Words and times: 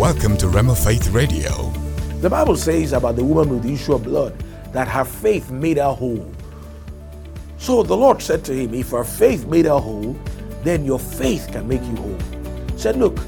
Welcome 0.00 0.38
to 0.38 0.46
Rhema 0.46 0.82
Faith 0.82 1.08
Radio. 1.08 1.68
The 2.22 2.30
Bible 2.30 2.56
says 2.56 2.94
about 2.94 3.16
the 3.16 3.22
woman 3.22 3.50
with 3.50 3.64
the 3.64 3.74
issue 3.74 3.92
of 3.92 4.04
blood 4.04 4.32
that 4.72 4.88
her 4.88 5.04
faith 5.04 5.50
made 5.50 5.76
her 5.76 5.92
whole. 5.92 6.26
So 7.58 7.82
the 7.82 7.98
Lord 7.98 8.22
said 8.22 8.42
to 8.46 8.54
him, 8.54 8.72
If 8.72 8.92
her 8.92 9.04
faith 9.04 9.46
made 9.46 9.66
her 9.66 9.78
whole, 9.78 10.16
then 10.62 10.86
your 10.86 10.98
faith 10.98 11.48
can 11.52 11.68
make 11.68 11.82
you 11.82 11.96
whole. 11.96 12.18
He 12.72 12.78
said, 12.78 12.96
Look, 12.96 13.18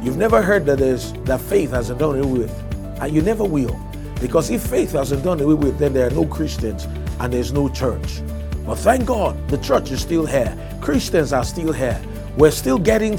you've 0.00 0.16
never 0.16 0.40
heard 0.40 0.64
that 0.64 0.78
there's 0.78 1.12
that 1.24 1.42
faith 1.42 1.72
hasn't 1.72 1.98
done 1.98 2.18
away 2.18 2.38
with, 2.38 2.98
and 3.02 3.14
you 3.14 3.20
never 3.20 3.44
will. 3.44 3.78
Because 4.18 4.48
if 4.48 4.62
faith 4.62 4.92
hasn't 4.92 5.22
done 5.22 5.42
away 5.42 5.52
with, 5.52 5.78
then 5.78 5.92
there 5.92 6.06
are 6.06 6.14
no 6.14 6.24
Christians 6.24 6.86
and 7.20 7.30
there's 7.30 7.52
no 7.52 7.68
church. 7.68 8.22
But 8.64 8.76
thank 8.76 9.04
God, 9.04 9.36
the 9.50 9.58
church 9.58 9.90
is 9.90 10.00
still 10.00 10.24
here. 10.24 10.56
Christians 10.80 11.34
are 11.34 11.44
still 11.44 11.74
here. 11.74 12.00
We're 12.36 12.50
still 12.50 12.76
getting 12.76 13.18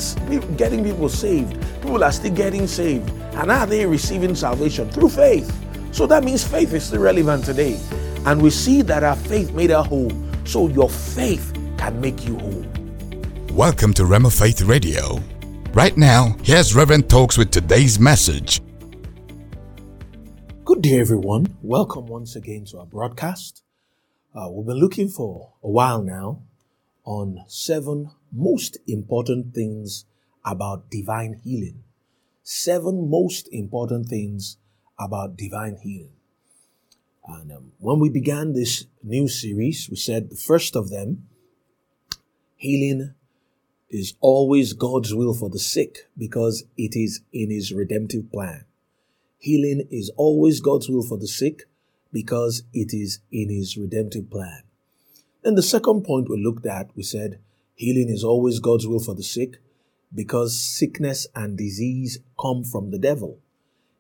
getting 0.58 0.84
people 0.84 1.10
saved. 1.10 1.60
People 1.82 2.04
are 2.04 2.12
still 2.12 2.36
getting 2.36 2.68
saved. 2.68 3.10
And 3.34 3.50
are 3.50 3.66
they 3.66 3.84
receiving 3.84 4.36
salvation? 4.36 4.92
Through 4.92 5.10
faith. 5.10 5.52
So 5.92 6.06
that 6.06 6.24
means 6.24 6.44
faith 6.44 6.72
is 6.74 6.86
still 6.86 7.02
relevant 7.02 7.44
today. 7.44 7.80
And 8.28 8.40
we 8.40 8.52
see 8.52 8.84
that 8.84 9.04
our 9.04 9.16
faith 9.16 9.54
made 9.54 9.72
us 9.72 9.88
whole. 9.88 10.12
So 10.46 10.68
your 10.68 10.88
faith 10.88 11.52
can 11.80 12.00
make 12.00 12.28
you 12.28 12.38
whole. 12.38 12.66
Welcome 13.54 13.92
to 13.96 14.04
Rhema 14.04 14.32
Faith 14.32 14.62
Radio. 14.62 15.20
Right 15.74 15.98
now, 15.98 16.36
here's 16.44 16.76
Reverend 16.76 17.10
Talks 17.10 17.40
with 17.40 17.50
today's 17.50 18.00
message. 18.00 18.62
Good 20.64 20.84
day, 20.84 21.00
everyone. 21.00 21.58
Welcome 21.64 22.06
once 22.06 22.36
again 22.36 22.66
to 22.66 22.78
our 22.78 22.86
broadcast. 22.86 23.64
Uh, 24.36 24.52
we've 24.52 24.68
been 24.68 24.78
looking 24.78 25.10
for 25.10 25.54
a 25.64 25.70
while 25.72 26.04
now 26.04 26.44
on 27.04 27.44
seven 27.48 28.12
most 28.32 28.78
important 28.88 29.54
things 29.54 30.06
about 30.46 30.90
divine 30.90 31.40
healing. 31.44 31.84
Seven 32.44 33.10
most 33.10 33.50
important 33.52 34.08
things 34.08 34.58
about 35.00 35.38
divine 35.38 35.78
healing. 35.82 36.14
And 37.28 37.52
um, 37.52 37.72
when 37.80 38.00
we 38.00 38.10
began 38.10 38.54
this 38.54 38.86
new 39.04 39.28
series, 39.28 39.90
we 39.90 39.98
said 39.98 40.30
the 40.30 40.36
first 40.36 40.76
of 40.76 40.90
them, 40.90 41.28
healing 42.56 43.14
is 43.90 44.16
always 44.22 44.74
God's 44.74 45.14
will 45.14 45.34
for 45.34 45.50
the 45.50 45.60
sick 45.60 46.10
because 46.18 46.64
it 46.78 46.96
is 46.96 47.22
in 47.34 47.52
his 47.52 47.74
redemptive 47.74 48.32
plan. 48.32 48.66
Healing 49.38 49.88
is 49.92 50.10
always 50.16 50.62
God's 50.62 50.90
will 50.90 51.04
for 51.04 51.18
the 51.18 51.28
sick 51.28 51.64
because 52.12 52.64
it 52.74 52.94
is 52.94 53.20
in 53.32 53.50
his 53.50 53.78
redemptive 53.78 54.30
plan. 54.30 54.64
And 55.44 55.58
the 55.58 55.64
second 55.64 56.04
point 56.04 56.30
we 56.30 56.42
looked 56.42 56.66
at, 56.66 56.90
we 56.96 57.04
said 57.04 57.40
healing 57.78 58.10
is 58.10 58.24
always 58.24 58.60
God's 58.60 58.86
will 58.86 59.00
for 59.00 59.16
the 59.16 59.24
sick 59.24 59.60
because 60.14 60.60
sickness 60.60 61.28
and 61.36 61.58
disease 61.58 62.20
come 62.40 62.64
from 62.64 62.92
the 62.92 63.00
devil. 63.00 63.40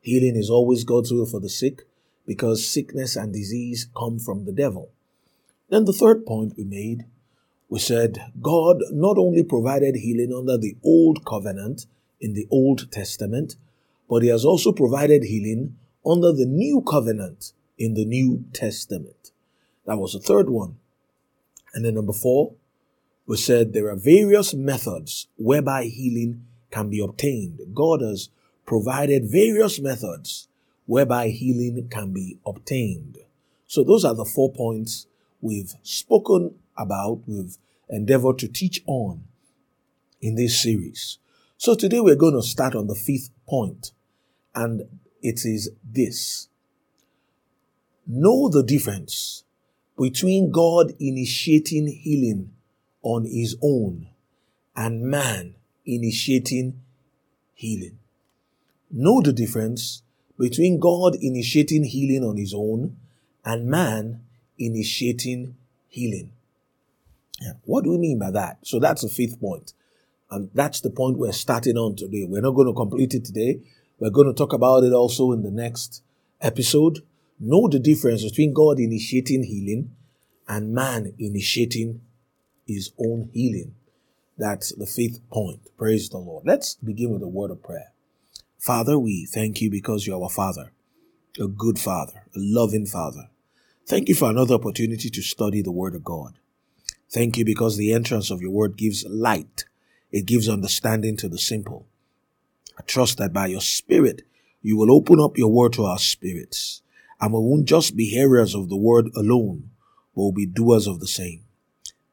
Healing 0.01 0.35
is 0.35 0.49
always 0.49 0.83
God's 0.83 1.11
will 1.13 1.25
for 1.25 1.39
the 1.39 1.49
sick 1.49 1.83
because 2.25 2.67
sickness 2.67 3.15
and 3.15 3.31
disease 3.31 3.87
come 3.95 4.19
from 4.19 4.45
the 4.45 4.51
devil. 4.51 4.89
Then 5.69 5.85
the 5.85 5.93
third 5.93 6.25
point 6.25 6.55
we 6.57 6.63
made, 6.63 7.05
we 7.69 7.79
said 7.79 8.31
God 8.41 8.81
not 8.91 9.17
only 9.17 9.43
provided 9.43 9.95
healing 9.95 10.33
under 10.33 10.57
the 10.57 10.75
old 10.83 11.23
covenant 11.25 11.85
in 12.19 12.33
the 12.33 12.47
Old 12.49 12.91
Testament, 12.91 13.57
but 14.09 14.23
he 14.23 14.29
has 14.29 14.43
also 14.43 14.71
provided 14.71 15.23
healing 15.23 15.77
under 16.05 16.31
the 16.31 16.45
new 16.45 16.81
covenant 16.81 17.51
in 17.77 17.93
the 17.93 18.05
New 18.05 18.45
Testament. 18.53 19.31
That 19.85 19.97
was 19.97 20.13
the 20.13 20.19
third 20.19 20.49
one. 20.49 20.77
And 21.73 21.85
then 21.85 21.95
number 21.95 22.13
four, 22.13 22.55
we 23.27 23.35
said 23.35 23.73
there 23.73 23.89
are 23.89 23.95
various 23.95 24.53
methods 24.53 25.27
whereby 25.35 25.83
healing 25.83 26.45
can 26.71 26.89
be 26.89 27.01
obtained. 27.03 27.59
God 27.73 28.01
has 28.01 28.29
provided 28.65 29.29
various 29.29 29.79
methods 29.79 30.47
whereby 30.85 31.27
healing 31.27 31.89
can 31.89 32.13
be 32.13 32.39
obtained. 32.45 33.17
So 33.67 33.83
those 33.83 34.05
are 34.05 34.15
the 34.15 34.25
four 34.25 34.51
points 34.51 35.07
we've 35.41 35.73
spoken 35.83 36.55
about, 36.77 37.21
we've 37.27 37.57
endeavored 37.89 38.39
to 38.39 38.47
teach 38.47 38.81
on 38.87 39.25
in 40.21 40.35
this 40.35 40.61
series. 40.61 41.19
So 41.57 41.75
today 41.75 41.99
we're 41.99 42.15
going 42.15 42.35
to 42.35 42.41
start 42.41 42.75
on 42.75 42.87
the 42.87 42.95
fifth 42.95 43.29
point, 43.45 43.91
and 44.55 44.83
it 45.21 45.41
is 45.43 45.71
this. 45.83 46.47
Know 48.05 48.47
the 48.47 48.63
difference 48.63 49.43
between 49.97 50.51
God 50.51 50.93
initiating 50.99 51.87
healing 51.87 52.53
on 53.07 53.23
his 53.25 53.55
own 53.61 54.07
and 54.75 55.01
man 55.01 55.55
initiating 55.85 56.81
healing. 57.53 57.97
Know 58.91 59.21
the 59.21 59.31
difference 59.31 60.01
between 60.37 60.79
God 60.79 61.15
initiating 61.21 61.85
healing 61.85 62.27
on 62.27 62.37
his 62.37 62.53
own 62.53 62.97
and 63.45 63.67
man 63.67 64.21
initiating 64.57 65.55
healing. 65.87 66.31
Yeah. 67.39 67.53
What 67.63 67.83
do 67.83 67.91
we 67.91 67.97
mean 67.97 68.19
by 68.19 68.31
that? 68.31 68.59
So 68.63 68.79
that's 68.79 69.03
the 69.03 69.09
fifth 69.09 69.39
point. 69.39 69.73
And 70.29 70.49
that's 70.53 70.81
the 70.81 70.89
point 70.89 71.17
we're 71.17 71.31
starting 71.31 71.77
on 71.77 71.95
today. 71.95 72.25
We're 72.27 72.41
not 72.41 72.51
going 72.51 72.67
to 72.67 72.73
complete 72.73 73.13
it 73.13 73.23
today. 73.23 73.61
We're 73.99 74.09
going 74.09 74.27
to 74.27 74.33
talk 74.33 74.51
about 74.51 74.83
it 74.83 74.91
also 74.91 75.31
in 75.31 75.43
the 75.43 75.51
next 75.51 76.03
episode 76.41 76.99
know 77.39 77.67
the 77.67 77.79
difference 77.79 78.23
between 78.23 78.53
God 78.53 78.79
initiating 78.79 79.43
healing 79.43 79.91
and 80.47 80.73
man 80.73 81.13
initiating 81.19 82.01
his 82.67 82.91
own 82.99 83.29
healing. 83.33 83.75
That's 84.37 84.73
the 84.73 84.85
fifth 84.85 85.27
point. 85.31 85.61
Praise 85.77 86.09
the 86.09 86.17
Lord. 86.17 86.45
Let's 86.45 86.75
begin 86.75 87.11
with 87.11 87.23
a 87.23 87.27
word 87.27 87.51
of 87.51 87.63
prayer. 87.63 87.91
Father, 88.59 88.99
we 88.99 89.25
thank 89.25 89.61
you 89.61 89.71
because 89.71 90.05
you're 90.05 90.21
our 90.21 90.29
Father, 90.29 90.71
a 91.39 91.47
good 91.47 91.79
Father, 91.79 92.23
a 92.35 92.39
loving 92.39 92.85
Father. 92.85 93.29
Thank 93.85 94.09
you 94.09 94.15
for 94.15 94.29
another 94.29 94.55
opportunity 94.55 95.09
to 95.09 95.21
study 95.21 95.61
the 95.61 95.71
Word 95.71 95.95
of 95.95 96.03
God. 96.03 96.33
Thank 97.09 97.37
you 97.37 97.45
because 97.45 97.77
the 97.77 97.93
entrance 97.93 98.29
of 98.29 98.41
your 98.41 98.51
Word 98.51 98.75
gives 98.75 99.05
light. 99.07 99.65
It 100.11 100.25
gives 100.25 100.49
understanding 100.49 101.15
to 101.17 101.29
the 101.29 101.37
simple. 101.37 101.87
I 102.77 102.81
trust 102.83 103.17
that 103.19 103.31
by 103.31 103.47
your 103.47 103.61
Spirit, 103.61 104.23
you 104.61 104.75
will 104.75 104.91
open 104.91 105.19
up 105.21 105.37
your 105.37 105.51
Word 105.51 105.73
to 105.73 105.85
our 105.85 105.99
spirits 105.99 106.81
and 107.19 107.33
we 107.33 107.39
won't 107.39 107.65
just 107.65 107.95
be 107.95 108.05
hearers 108.05 108.53
of 108.53 108.69
the 108.69 108.77
word 108.77 109.09
alone, 109.15 109.71
but 110.15 110.21
will 110.21 110.31
be 110.31 110.45
doers 110.45 110.87
of 110.87 110.99
the 110.99 111.07
same. 111.07 111.43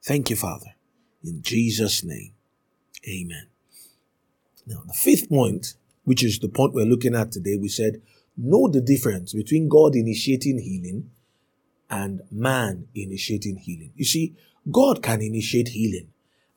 Thank 0.04 0.28
you, 0.28 0.37
Father. 0.37 0.75
In 1.25 1.41
Jesus' 1.41 2.04
name, 2.04 2.34
amen. 3.09 3.47
Now, 4.66 4.82
the 4.87 4.92
fifth 4.92 5.31
point, 5.31 5.76
which 6.04 6.22
is 6.22 6.38
the 6.38 6.48
point 6.48 6.75
we're 6.75 6.84
looking 6.84 7.15
at 7.15 7.32
today, 7.32 7.56
we 7.56 7.69
said, 7.69 8.03
know 8.37 8.69
the 8.69 8.82
difference 8.82 9.32
between 9.32 9.69
God 9.69 9.94
initiating 9.94 10.59
healing 10.59 11.10
and 11.88 12.20
man 12.31 12.88
initiating 12.94 13.56
healing. 13.56 13.93
You 13.97 14.04
see, 14.04 14.34
God 14.70 15.03
can 15.03 15.22
initiate 15.22 15.69
healing 15.69 16.09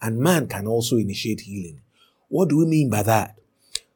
and 0.01 0.19
man 0.19 0.47
can 0.47 0.67
also 0.67 0.97
initiate 0.97 1.41
healing. 1.41 1.81
What 2.27 2.49
do 2.49 2.57
we 2.57 2.65
mean 2.65 2.89
by 2.89 3.03
that? 3.03 3.39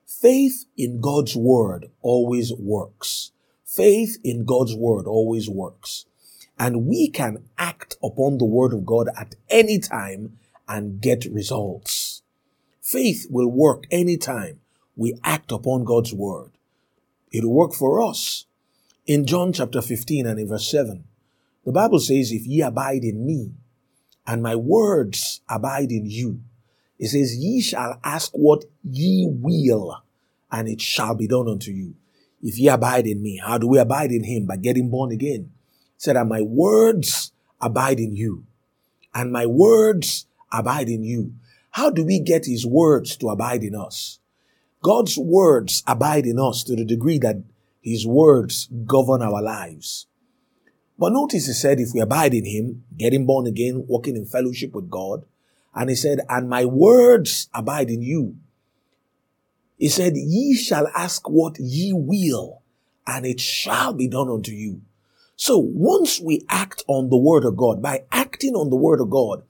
Faith 0.06 0.66
in 0.78 1.01
God's 1.01 1.35
word 1.35 1.90
always 2.01 2.53
works. 2.53 3.31
Faith 3.66 4.17
in 4.23 4.45
God's 4.45 4.75
word 4.75 5.07
always 5.07 5.50
works. 5.50 6.06
And 6.59 6.85
we 6.85 7.09
can 7.09 7.44
act 7.57 7.97
upon 8.03 8.38
the 8.38 8.45
word 8.45 8.73
of 8.73 8.85
God 8.85 9.07
at 9.17 9.35
any 9.50 9.79
time 9.79 10.38
and 10.67 11.01
get 11.01 11.25
results. 11.25 12.22
Faith 12.81 13.28
will 13.29 13.47
work 13.47 13.85
anytime 13.91 14.59
we 14.95 15.17
act 15.23 15.51
upon 15.51 15.84
God's 15.84 16.13
word. 16.13 16.51
It'll 17.31 17.53
work 17.53 17.73
for 17.73 18.01
us. 18.01 18.45
In 19.06 19.25
John 19.25 19.53
chapter 19.53 19.81
15 19.81 20.28
and 20.28 20.40
in 20.40 20.47
verse 20.47 20.69
7, 20.69 21.03
the 21.66 21.72
Bible 21.72 22.00
says, 22.00 22.31
If 22.31 22.45
ye 22.45 22.61
abide 22.61 23.03
in 23.03 23.25
me, 23.25 23.53
and 24.28 24.44
my 24.44 24.56
words 24.56 25.41
abide 25.50 25.91
in 25.91 26.06
you, 26.06 26.41
it 27.00 27.07
says, 27.07 27.35
Ye 27.35 27.61
shall 27.61 28.00
ask 28.03 28.31
what 28.34 28.66
ye 28.84 29.28
will, 29.28 30.03
and 30.51 30.67
it 30.67 30.81
shall 30.81 31.16
be 31.16 31.28
done 31.28 31.47
unto 31.47 31.72
you. 31.72 31.96
If 32.41 32.59
ye 32.59 32.67
abide 32.67 33.08
in 33.08 33.22
me, 33.22 33.37
how 33.43 33.58
do 33.58 33.67
we 33.67 33.79
abide 33.79 34.11
in 34.11 34.23
him? 34.23 34.46
By 34.46 34.58
getting 34.58 34.90
born 34.90 35.11
again. 35.11 35.52
Said, 36.01 36.17
and 36.17 36.29
my 36.29 36.41
words 36.41 37.31
abide 37.61 37.99
in 37.99 38.15
you. 38.15 38.43
And 39.13 39.31
my 39.31 39.45
words 39.45 40.25
abide 40.51 40.89
in 40.89 41.03
you. 41.03 41.35
How 41.69 41.91
do 41.91 42.03
we 42.03 42.19
get 42.19 42.47
his 42.47 42.65
words 42.65 43.15
to 43.17 43.29
abide 43.29 43.63
in 43.63 43.75
us? 43.75 44.17
God's 44.81 45.15
words 45.15 45.83
abide 45.85 46.25
in 46.25 46.39
us 46.39 46.63
to 46.63 46.75
the 46.75 46.85
degree 46.85 47.19
that 47.19 47.43
his 47.83 48.07
words 48.07 48.67
govern 48.87 49.21
our 49.21 49.43
lives. 49.43 50.07
But 50.97 51.13
notice 51.13 51.45
he 51.45 51.53
said, 51.53 51.79
if 51.79 51.89
we 51.93 51.99
abide 51.99 52.33
in 52.33 52.45
him, 52.45 52.83
getting 52.97 53.27
born 53.27 53.45
again, 53.45 53.85
walking 53.87 54.15
in 54.15 54.25
fellowship 54.25 54.73
with 54.73 54.89
God, 54.89 55.23
and 55.75 55.87
he 55.87 55.95
said, 55.95 56.21
and 56.27 56.49
my 56.49 56.65
words 56.65 57.47
abide 57.53 57.91
in 57.91 58.01
you. 58.01 58.37
He 59.77 59.87
said, 59.87 60.13
Ye 60.15 60.55
shall 60.55 60.87
ask 60.95 61.29
what 61.29 61.59
ye 61.59 61.93
will, 61.93 62.63
and 63.05 63.23
it 63.23 63.39
shall 63.39 63.93
be 63.93 64.07
done 64.07 64.29
unto 64.29 64.51
you. 64.51 64.81
So 65.41 65.58
once 65.58 66.20
we 66.20 66.46
act 66.49 66.84
on 66.85 67.09
the 67.09 67.17
word 67.17 67.46
of 67.46 67.58
God, 67.58 67.82
by 67.82 68.03
acting 68.11 68.53
on 68.53 68.70
the 68.70 68.76
word 68.76 69.02
of 69.02 69.09
God, 69.09 69.41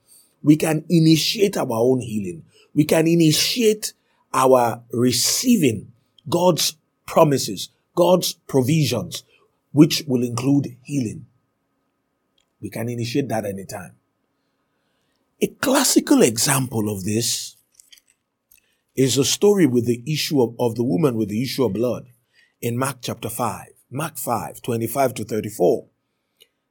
we 0.42 0.56
can 0.56 0.86
initiate 0.88 1.54
our 1.58 1.68
own 1.70 2.00
healing. 2.00 2.44
We 2.72 2.84
can 2.84 3.06
initiate 3.06 3.92
our 4.32 4.82
receiving 4.90 5.92
God's 6.30 6.76
promises, 7.04 7.68
God's 7.94 8.32
provisions, 8.46 9.24
which 9.72 10.02
will 10.06 10.22
include 10.22 10.78
healing. 10.82 11.26
We 12.62 12.70
can 12.70 12.88
initiate 12.88 13.28
that 13.28 13.44
anytime. 13.44 13.92
A 15.42 15.48
classical 15.48 16.22
example 16.22 16.88
of 16.88 17.04
this 17.04 17.58
is 18.96 19.18
a 19.18 19.26
story 19.26 19.66
with 19.66 19.84
the 19.84 20.02
issue 20.10 20.40
of, 20.40 20.54
of 20.58 20.74
the 20.74 20.84
woman 20.84 21.16
with 21.16 21.28
the 21.28 21.42
issue 21.42 21.66
of 21.66 21.74
blood 21.74 22.06
in 22.62 22.78
Mark 22.78 23.00
chapter 23.02 23.28
5. 23.28 23.71
Mark 23.92 24.16
5, 24.16 24.62
25 24.62 25.14
to 25.14 25.24
34. 25.24 25.86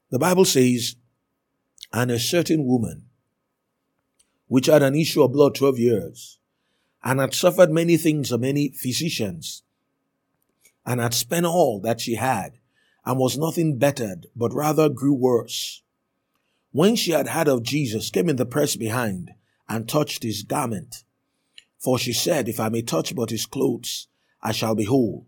The 0.10 0.20
Bible 0.20 0.46
says, 0.46 0.96
And 1.94 2.12
a 2.12 2.20
certain 2.20 2.66
woman, 2.66 3.06
which 4.48 4.68
had 4.68 4.84
an 4.84 4.96
issue 4.96 5.24
of 5.24 5.32
blood 5.32 5.56
12 5.56 5.80
years, 5.80 6.40
and 7.04 7.20
had 7.20 7.34
suffered 7.34 7.72
many 7.72 7.98
things 7.98 8.32
of 8.32 8.42
many 8.42 8.70
physicians, 8.70 9.64
and 10.86 11.00
had 11.00 11.14
spent 11.14 11.46
all 11.46 11.80
that 11.82 12.02
she 12.02 12.16
had, 12.16 12.58
and 13.06 13.18
was 13.18 13.38
nothing 13.38 13.78
bettered, 13.78 14.28
but 14.36 14.54
rather 14.54 14.90
grew 14.90 15.14
worse 15.14 15.82
when 16.72 16.96
she 16.96 17.12
had 17.12 17.30
heard 17.30 17.50
of 17.50 17.64
Jesus, 17.64 18.10
came 18.10 18.30
in 18.30 18.38
the 18.38 18.46
press 18.46 18.76
behind 18.76 19.32
and 19.68 19.88
touched 19.88 20.24
his 20.24 20.44
garment. 20.44 21.04
For 21.78 22.00
she 22.00 22.14
said, 22.14 22.48
If 22.48 22.60
I 22.60 22.70
may 22.70 22.82
touch 22.82 23.14
but 23.16 23.30
his 23.30 23.46
clothes, 23.46 24.08
I 24.42 24.52
shall 24.54 24.76
be 24.76 24.86
whole. 24.86 25.28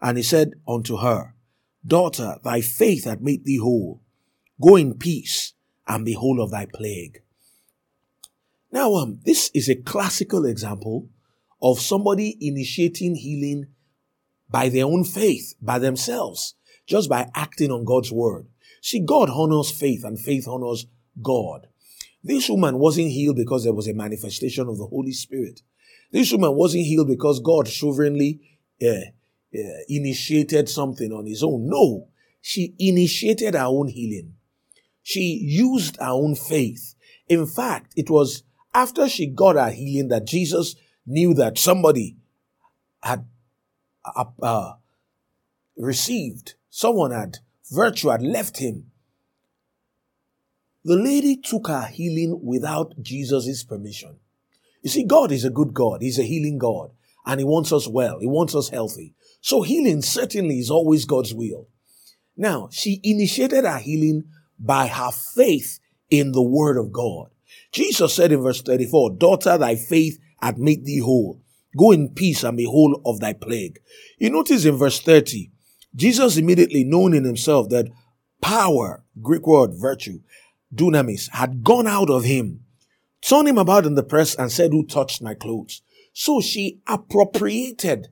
And 0.00 0.16
he 0.16 0.22
said 0.22 0.54
unto 0.66 0.98
her, 0.98 1.34
Daughter, 1.86 2.36
thy 2.42 2.60
faith 2.60 3.04
hath 3.04 3.20
made 3.20 3.44
thee 3.44 3.58
whole. 3.58 4.02
Go 4.60 4.76
in 4.76 4.94
peace 4.94 5.54
and 5.86 6.04
be 6.04 6.12
whole 6.12 6.40
of 6.40 6.50
thy 6.50 6.66
plague. 6.66 7.22
Now, 8.70 8.94
um, 8.94 9.20
this 9.24 9.50
is 9.54 9.68
a 9.68 9.76
classical 9.76 10.44
example 10.44 11.08
of 11.62 11.80
somebody 11.80 12.36
initiating 12.40 13.16
healing 13.16 13.68
by 14.50 14.68
their 14.68 14.84
own 14.84 15.04
faith, 15.04 15.54
by 15.60 15.78
themselves, 15.78 16.54
just 16.86 17.08
by 17.08 17.30
acting 17.34 17.70
on 17.70 17.84
God's 17.84 18.12
word. 18.12 18.46
See, 18.82 19.00
God 19.00 19.30
honors 19.30 19.70
faith 19.70 20.04
and 20.04 20.18
faith 20.18 20.46
honors 20.46 20.86
God. 21.20 21.66
This 22.22 22.48
woman 22.48 22.78
wasn't 22.78 23.10
healed 23.10 23.36
because 23.36 23.64
there 23.64 23.72
was 23.72 23.88
a 23.88 23.94
manifestation 23.94 24.68
of 24.68 24.78
the 24.78 24.86
Holy 24.86 25.12
Spirit. 25.12 25.62
This 26.12 26.32
woman 26.32 26.54
wasn't 26.54 26.84
healed 26.84 27.08
because 27.08 27.40
God 27.40 27.68
sovereignly 27.68 28.40
uh, 28.82 29.10
uh, 29.54 29.82
initiated 29.88 30.68
something 30.68 31.12
on 31.12 31.26
his 31.26 31.42
own. 31.42 31.68
No, 31.68 32.08
she 32.40 32.74
initiated 32.78 33.54
her 33.54 33.64
own 33.64 33.88
healing. 33.88 34.34
She 35.02 35.40
used 35.42 35.96
her 35.96 36.10
own 36.10 36.34
faith. 36.34 36.94
In 37.28 37.46
fact, 37.46 37.92
it 37.96 38.10
was 38.10 38.42
after 38.74 39.08
she 39.08 39.26
got 39.26 39.56
her 39.56 39.70
healing 39.70 40.08
that 40.08 40.26
Jesus 40.26 40.76
knew 41.06 41.34
that 41.34 41.58
somebody 41.58 42.16
had 43.02 43.24
uh, 44.04 44.24
uh 44.42 44.72
received, 45.76 46.54
someone 46.68 47.12
had 47.12 47.38
Virtue 47.70 48.08
had 48.08 48.22
left 48.22 48.58
him. 48.58 48.90
The 50.84 50.96
lady 50.96 51.36
took 51.36 51.68
her 51.68 51.86
healing 51.86 52.40
without 52.42 52.94
Jesus' 53.02 53.62
permission. 53.62 54.16
You 54.82 54.90
see, 54.90 55.04
God 55.04 55.32
is 55.32 55.44
a 55.44 55.50
good 55.50 55.74
God. 55.74 56.02
He's 56.02 56.18
a 56.18 56.22
healing 56.22 56.58
God. 56.58 56.92
And 57.26 57.40
He 57.40 57.44
wants 57.44 57.72
us 57.72 57.86
well. 57.86 58.20
He 58.20 58.26
wants 58.26 58.54
us 58.54 58.70
healthy. 58.70 59.14
So 59.40 59.62
healing 59.62 60.02
certainly 60.02 60.58
is 60.58 60.70
always 60.70 61.04
God's 61.04 61.34
will. 61.34 61.68
Now, 62.36 62.68
she 62.70 63.00
initiated 63.02 63.64
her 63.64 63.78
healing 63.78 64.24
by 64.58 64.86
her 64.86 65.10
faith 65.10 65.80
in 66.10 66.32
the 66.32 66.42
word 66.42 66.76
of 66.76 66.92
God. 66.92 67.28
Jesus 67.72 68.14
said 68.14 68.32
in 68.32 68.42
verse 68.42 68.62
34, 68.62 69.16
Daughter, 69.16 69.58
thy 69.58 69.76
faith 69.76 70.18
hath 70.40 70.56
made 70.56 70.84
thee 70.84 71.00
whole. 71.00 71.40
Go 71.76 71.92
in 71.92 72.10
peace 72.10 72.42
and 72.44 72.56
be 72.56 72.64
whole 72.64 73.00
of 73.04 73.20
thy 73.20 73.32
plague. 73.32 73.78
You 74.18 74.30
notice 74.30 74.64
in 74.64 74.76
verse 74.76 75.00
30, 75.00 75.50
Jesus 75.94 76.36
immediately 76.36 76.84
known 76.84 77.14
in 77.14 77.24
himself 77.24 77.68
that 77.70 77.88
power, 78.40 79.04
Greek 79.20 79.46
word 79.46 79.72
virtue, 79.74 80.20
dunamis, 80.74 81.30
had 81.30 81.62
gone 81.64 81.86
out 81.86 82.10
of 82.10 82.24
him, 82.24 82.60
turned 83.20 83.48
him 83.48 83.58
about 83.58 83.86
in 83.86 83.94
the 83.94 84.02
press 84.02 84.34
and 84.34 84.50
said, 84.50 84.70
Who 84.72 84.86
touched 84.86 85.22
my 85.22 85.34
clothes? 85.34 85.82
So 86.12 86.40
she 86.40 86.80
appropriated 86.86 88.08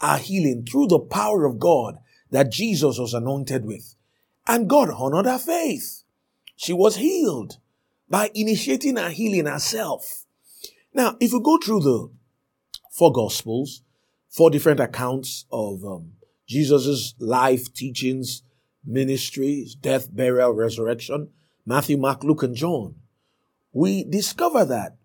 our 0.00 0.18
healing 0.18 0.64
through 0.64 0.88
the 0.88 0.98
power 0.98 1.44
of 1.44 1.58
God 1.58 1.98
that 2.30 2.52
Jesus 2.52 2.98
was 2.98 3.14
anointed 3.14 3.64
with. 3.64 3.94
And 4.46 4.68
God 4.68 4.90
honored 4.90 5.26
her 5.26 5.38
faith. 5.38 6.04
She 6.56 6.72
was 6.72 6.96
healed 6.96 7.58
by 8.08 8.30
initiating 8.34 8.96
her 8.96 9.10
healing 9.10 9.46
herself. 9.46 10.24
Now, 10.94 11.16
if 11.20 11.32
you 11.32 11.40
go 11.40 11.58
through 11.58 11.80
the 11.80 12.10
four 12.90 13.12
gospels, 13.12 13.82
four 14.28 14.50
different 14.50 14.80
accounts 14.80 15.44
of 15.52 15.84
um, 15.84 16.12
Jesus' 16.46 17.14
life, 17.18 17.72
teachings, 17.72 18.42
ministries, 18.84 19.74
death, 19.74 20.14
burial, 20.14 20.52
resurrection, 20.52 21.28
Matthew, 21.66 21.98
Mark, 21.98 22.24
Luke, 22.24 22.42
and 22.42 22.56
John, 22.56 22.96
we 23.72 24.04
discover 24.04 24.64
that 24.64 24.96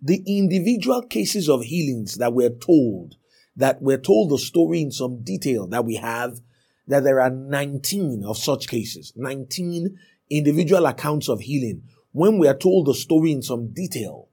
the 0.00 0.22
individual 0.26 1.02
cases 1.02 1.48
of 1.48 1.64
healings 1.64 2.16
that 2.16 2.32
we're 2.32 2.50
told, 2.50 3.16
that 3.56 3.80
we're 3.80 3.98
told 3.98 4.30
the 4.30 4.38
story 4.38 4.80
in 4.80 4.90
some 4.90 5.22
detail 5.22 5.66
that 5.68 5.84
we 5.84 5.96
have, 5.96 6.40
that 6.86 7.04
there 7.04 7.20
are 7.20 7.30
19 7.30 8.24
of 8.24 8.36
such 8.36 8.68
cases, 8.68 9.12
19 9.16 9.98
individual 10.30 10.86
accounts 10.86 11.28
of 11.28 11.40
healing 11.40 11.82
when 12.12 12.38
we 12.38 12.48
are 12.48 12.56
told 12.56 12.86
the 12.86 12.94
story 12.94 13.32
in 13.32 13.42
some 13.42 13.72
detail. 13.72 14.28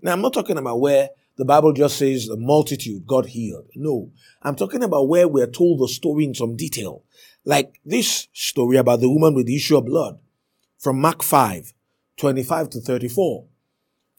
Now, 0.00 0.12
I'm 0.12 0.22
not 0.22 0.34
talking 0.34 0.58
about 0.58 0.80
where 0.80 1.10
the 1.36 1.44
Bible 1.44 1.72
just 1.72 1.98
says 1.98 2.26
the 2.26 2.36
multitude 2.36 3.06
got 3.06 3.26
healed. 3.26 3.66
No, 3.74 4.10
I'm 4.42 4.56
talking 4.56 4.82
about 4.82 5.08
where 5.08 5.28
we're 5.28 5.46
told 5.46 5.80
the 5.80 5.88
story 5.88 6.24
in 6.24 6.34
some 6.34 6.56
detail. 6.56 7.04
Like 7.44 7.80
this 7.84 8.28
story 8.32 8.76
about 8.76 9.00
the 9.00 9.10
woman 9.10 9.34
with 9.34 9.46
the 9.46 9.56
issue 9.56 9.76
of 9.76 9.86
blood 9.86 10.18
from 10.78 11.00
Mark 11.00 11.22
5, 11.22 11.72
25 12.16 12.70
to 12.70 12.80
34. 12.80 13.44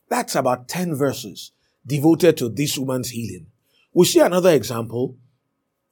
That's 0.10 0.36
about 0.36 0.68
10 0.68 0.96
verses 0.96 1.52
devoted 1.86 2.38
to 2.38 2.50
this 2.50 2.78
woman's 2.78 3.10
healing. 3.10 3.48
We 3.98 4.06
see 4.06 4.20
another 4.20 4.52
example 4.52 5.18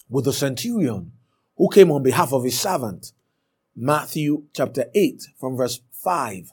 with 0.07 0.25
the 0.25 0.31
centurion 0.31 1.13
who 1.57 1.69
came 1.69 1.89
on 1.89 2.03
behalf 2.03 2.33
of 2.33 2.43
his 2.43 2.59
servant. 2.59 3.13
Matthew 3.75 4.43
chapter 4.53 4.85
8 4.93 5.23
from 5.39 5.57
verse 5.57 5.79
5 6.03 6.51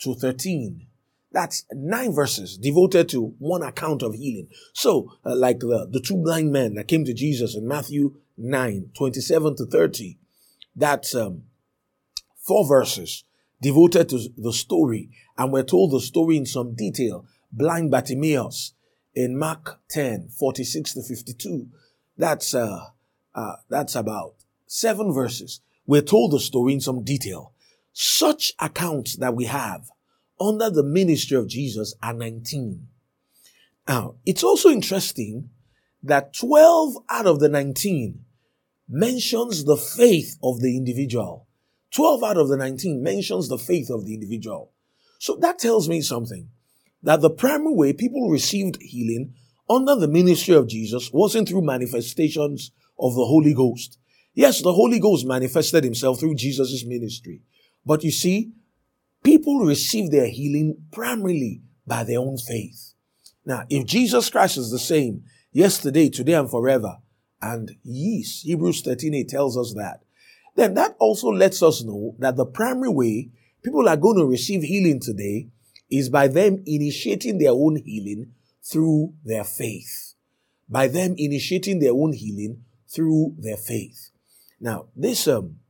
to 0.00 0.14
13. 0.14 0.86
That's 1.30 1.66
nine 1.70 2.14
verses 2.14 2.56
devoted 2.56 3.10
to 3.10 3.34
one 3.38 3.62
account 3.62 4.00
of 4.00 4.14
healing. 4.14 4.48
So, 4.72 5.12
uh, 5.22 5.36
like 5.36 5.58
the, 5.58 5.86
the 5.86 6.00
two 6.00 6.16
blind 6.16 6.50
men 6.50 6.76
that 6.76 6.88
came 6.88 7.04
to 7.04 7.12
Jesus 7.12 7.54
in 7.54 7.68
Matthew 7.68 8.14
9, 8.38 8.92
27 8.96 9.56
to 9.56 9.66
30, 9.66 10.16
that's 10.74 11.14
um, 11.14 11.42
four 12.38 12.66
verses 12.66 13.22
devoted 13.60 14.08
to 14.08 14.30
the 14.38 14.54
story. 14.54 15.10
And 15.36 15.52
we're 15.52 15.62
told 15.62 15.92
the 15.92 16.00
story 16.00 16.38
in 16.38 16.46
some 16.46 16.74
detail. 16.74 17.26
Blind 17.52 17.90
Bartimaeus 17.90 18.72
in 19.16 19.36
Mark 19.36 19.80
10, 19.88 20.28
46 20.28 20.94
to 20.94 21.02
52. 21.02 21.66
That's, 22.18 22.54
uh, 22.54 22.80
uh, 23.34 23.56
that's 23.68 23.96
about 23.96 24.34
seven 24.66 25.12
verses. 25.12 25.60
We're 25.86 26.02
told 26.02 26.32
the 26.32 26.40
story 26.40 26.74
in 26.74 26.80
some 26.80 27.02
detail. 27.02 27.52
Such 27.92 28.52
accounts 28.60 29.16
that 29.16 29.34
we 29.34 29.46
have 29.46 29.90
under 30.38 30.68
the 30.68 30.82
ministry 30.82 31.38
of 31.38 31.48
Jesus 31.48 31.94
are 32.02 32.12
19. 32.12 32.86
Now, 33.88 34.16
it's 34.26 34.44
also 34.44 34.68
interesting 34.68 35.48
that 36.02 36.34
12 36.34 36.96
out 37.08 37.26
of 37.26 37.40
the 37.40 37.48
19 37.48 38.20
mentions 38.88 39.64
the 39.64 39.76
faith 39.76 40.36
of 40.42 40.60
the 40.60 40.76
individual. 40.76 41.46
12 41.92 42.22
out 42.22 42.36
of 42.36 42.48
the 42.48 42.56
19 42.56 43.02
mentions 43.02 43.48
the 43.48 43.58
faith 43.58 43.88
of 43.90 44.04
the 44.04 44.12
individual. 44.12 44.72
So 45.18 45.36
that 45.36 45.58
tells 45.58 45.88
me 45.88 46.02
something 46.02 46.50
that 47.06 47.20
the 47.20 47.30
primary 47.30 47.72
way 47.72 47.92
people 47.92 48.28
received 48.28 48.82
healing 48.82 49.32
under 49.70 49.94
the 49.94 50.08
ministry 50.08 50.56
of 50.56 50.66
Jesus 50.66 51.12
wasn't 51.12 51.48
through 51.48 51.62
manifestations 51.62 52.72
of 52.98 53.14
the 53.14 53.24
Holy 53.24 53.54
Ghost. 53.54 53.96
Yes, 54.34 54.60
the 54.60 54.72
Holy 54.72 54.98
Ghost 54.98 55.24
manifested 55.24 55.84
himself 55.84 56.18
through 56.18 56.34
Jesus' 56.34 56.84
ministry. 56.84 57.42
But 57.84 58.02
you 58.02 58.10
see, 58.10 58.50
people 59.22 59.60
receive 59.60 60.10
their 60.10 60.26
healing 60.26 60.82
primarily 60.90 61.62
by 61.86 62.02
their 62.02 62.18
own 62.18 62.38
faith. 62.38 62.94
Now, 63.44 63.62
if 63.70 63.86
Jesus 63.86 64.28
Christ 64.28 64.56
is 64.56 64.72
the 64.72 64.78
same 64.80 65.22
yesterday, 65.52 66.08
today, 66.08 66.32
and 66.32 66.50
forever, 66.50 66.98
and 67.40 67.70
yes, 67.84 68.40
Hebrews 68.40 68.82
13 68.82 69.28
tells 69.28 69.56
us 69.56 69.74
that. 69.74 70.00
Then 70.56 70.74
that 70.74 70.96
also 70.98 71.28
lets 71.28 71.62
us 71.62 71.84
know 71.84 72.16
that 72.18 72.34
the 72.34 72.46
primary 72.46 72.88
way 72.88 73.30
people 73.62 73.88
are 73.88 73.96
going 73.96 74.18
to 74.18 74.26
receive 74.26 74.62
healing 74.64 74.98
today 74.98 75.50
is 75.90 76.08
by 76.08 76.28
them 76.28 76.62
initiating 76.66 77.38
their 77.38 77.52
own 77.52 77.76
healing 77.84 78.32
through 78.62 79.14
their 79.24 79.44
faith. 79.44 80.14
By 80.68 80.88
them 80.88 81.14
initiating 81.16 81.78
their 81.78 81.92
own 81.92 82.12
healing 82.12 82.64
through 82.88 83.36
their 83.38 83.56
faith. 83.56 84.10
Now, 84.60 84.86
this 84.96 85.28
um, 85.28 85.60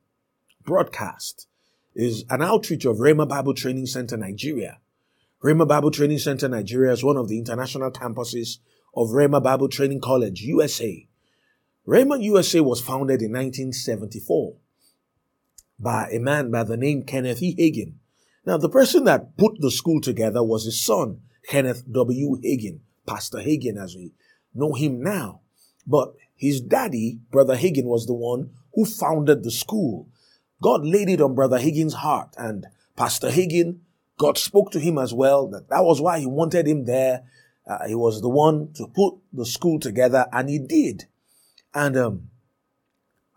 broadcast 0.64 1.46
is 1.94 2.24
an 2.30 2.42
outreach 2.42 2.84
of 2.84 2.96
Rhema 2.96 3.28
Bible 3.28 3.54
Training 3.54 3.86
Center 3.86 4.16
Nigeria. 4.16 4.78
Rhema 5.42 5.66
Bible 5.68 5.90
Training 5.90 6.18
Center 6.18 6.48
Nigeria 6.48 6.92
is 6.92 7.04
one 7.04 7.16
of 7.16 7.28
the 7.28 7.38
international 7.38 7.90
campuses 7.90 8.58
of 8.94 9.08
Rhema 9.08 9.42
Bible 9.42 9.68
Training 9.68 10.00
College, 10.00 10.40
USA. 10.42 11.06
Rhema 11.86 12.22
USA 12.22 12.60
was 12.60 12.80
founded 12.80 13.22
in 13.22 13.32
1974 13.32 14.56
by 15.78 16.08
a 16.10 16.18
man 16.18 16.50
by 16.50 16.64
the 16.64 16.76
name 16.76 17.02
Kenneth 17.02 17.42
E. 17.42 17.54
Hagin. 17.56 17.94
Now, 18.46 18.56
the 18.56 18.68
person 18.68 19.04
that 19.04 19.36
put 19.36 19.60
the 19.60 19.72
school 19.72 20.00
together 20.00 20.42
was 20.42 20.64
his 20.64 20.80
son, 20.80 21.20
Kenneth 21.48 21.82
W. 21.90 22.36
Hagin, 22.36 22.78
Pastor 23.04 23.38
Hagin 23.38 23.76
as 23.76 23.96
we 23.96 24.12
know 24.54 24.72
him 24.72 25.02
now. 25.02 25.40
But 25.84 26.14
his 26.36 26.60
daddy, 26.60 27.18
Brother 27.32 27.56
Hagin, 27.56 27.84
was 27.84 28.06
the 28.06 28.14
one 28.14 28.50
who 28.72 28.84
founded 28.84 29.42
the 29.42 29.50
school. 29.50 30.08
God 30.62 30.86
laid 30.86 31.08
it 31.08 31.20
on 31.20 31.34
Brother 31.34 31.58
Hagin's 31.58 31.94
heart, 31.94 32.34
and 32.38 32.66
Pastor 32.96 33.30
Hagin, 33.30 33.80
God 34.16 34.38
spoke 34.38 34.70
to 34.70 34.80
him 34.80 34.96
as 34.96 35.12
well. 35.12 35.48
That 35.48 35.68
that 35.68 35.84
was 35.84 36.00
why 36.00 36.20
he 36.20 36.26
wanted 36.26 36.68
him 36.68 36.84
there. 36.84 37.24
Uh, 37.66 37.86
he 37.88 37.94
was 37.96 38.22
the 38.22 38.28
one 38.28 38.72
to 38.74 38.86
put 38.86 39.14
the 39.32 39.44
school 39.44 39.80
together, 39.80 40.26
and 40.32 40.48
he 40.48 40.58
did. 40.60 41.06
And 41.74 41.96
um, 41.96 42.30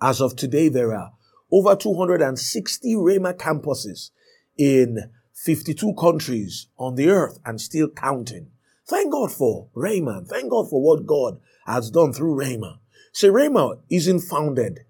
as 0.02 0.22
of 0.22 0.36
today, 0.36 0.70
there 0.70 0.96
are 0.96 1.14
over 1.52 1.76
260 1.76 2.94
Rhema 2.94 3.34
campuses 3.34 4.12
in 4.60 5.10
52 5.34 5.94
countries 5.94 6.68
on 6.78 6.96
the 6.96 7.10
earth 7.10 7.40
and 7.46 7.60
still 7.60 7.90
counting. 7.90 8.52
Thank 8.88 9.14
God 9.14 9.32
for 9.32 9.70
Rhema. 9.76 10.28
Thank 10.28 10.52
God 10.52 10.70
for 10.70 10.82
what 10.84 11.08
God 11.08 11.40
has 11.66 11.90
done 11.90 12.12
through 12.12 12.36
Rhema. 12.36 12.80
See, 13.14 13.30
Rhema 13.30 13.80
isn't 13.90 14.20
founded 14.20 14.82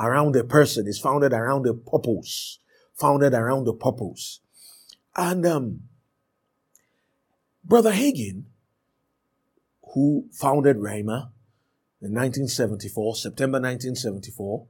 around 0.00 0.34
a 0.34 0.44
person. 0.44 0.86
It's 0.88 0.98
founded 0.98 1.32
around 1.32 1.66
a 1.66 1.74
purpose. 1.74 2.58
Founded 2.94 3.34
around 3.34 3.64
the 3.64 3.74
purpose. 3.74 4.40
And 5.14 5.44
um, 5.44 5.82
Brother 7.62 7.92
Hagin, 7.92 8.44
who 9.94 10.28
founded 10.32 10.76
Rhema 10.76 11.30
in 12.00 12.14
1974, 12.14 13.16
September 13.16 13.56
1974, 13.58 14.66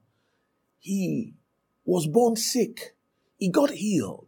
he 0.79 1.35
was 1.85 2.09
born 2.09 2.35
sick. 2.35 2.97
He 3.37 3.51
got 3.51 3.71
healed 3.71 4.28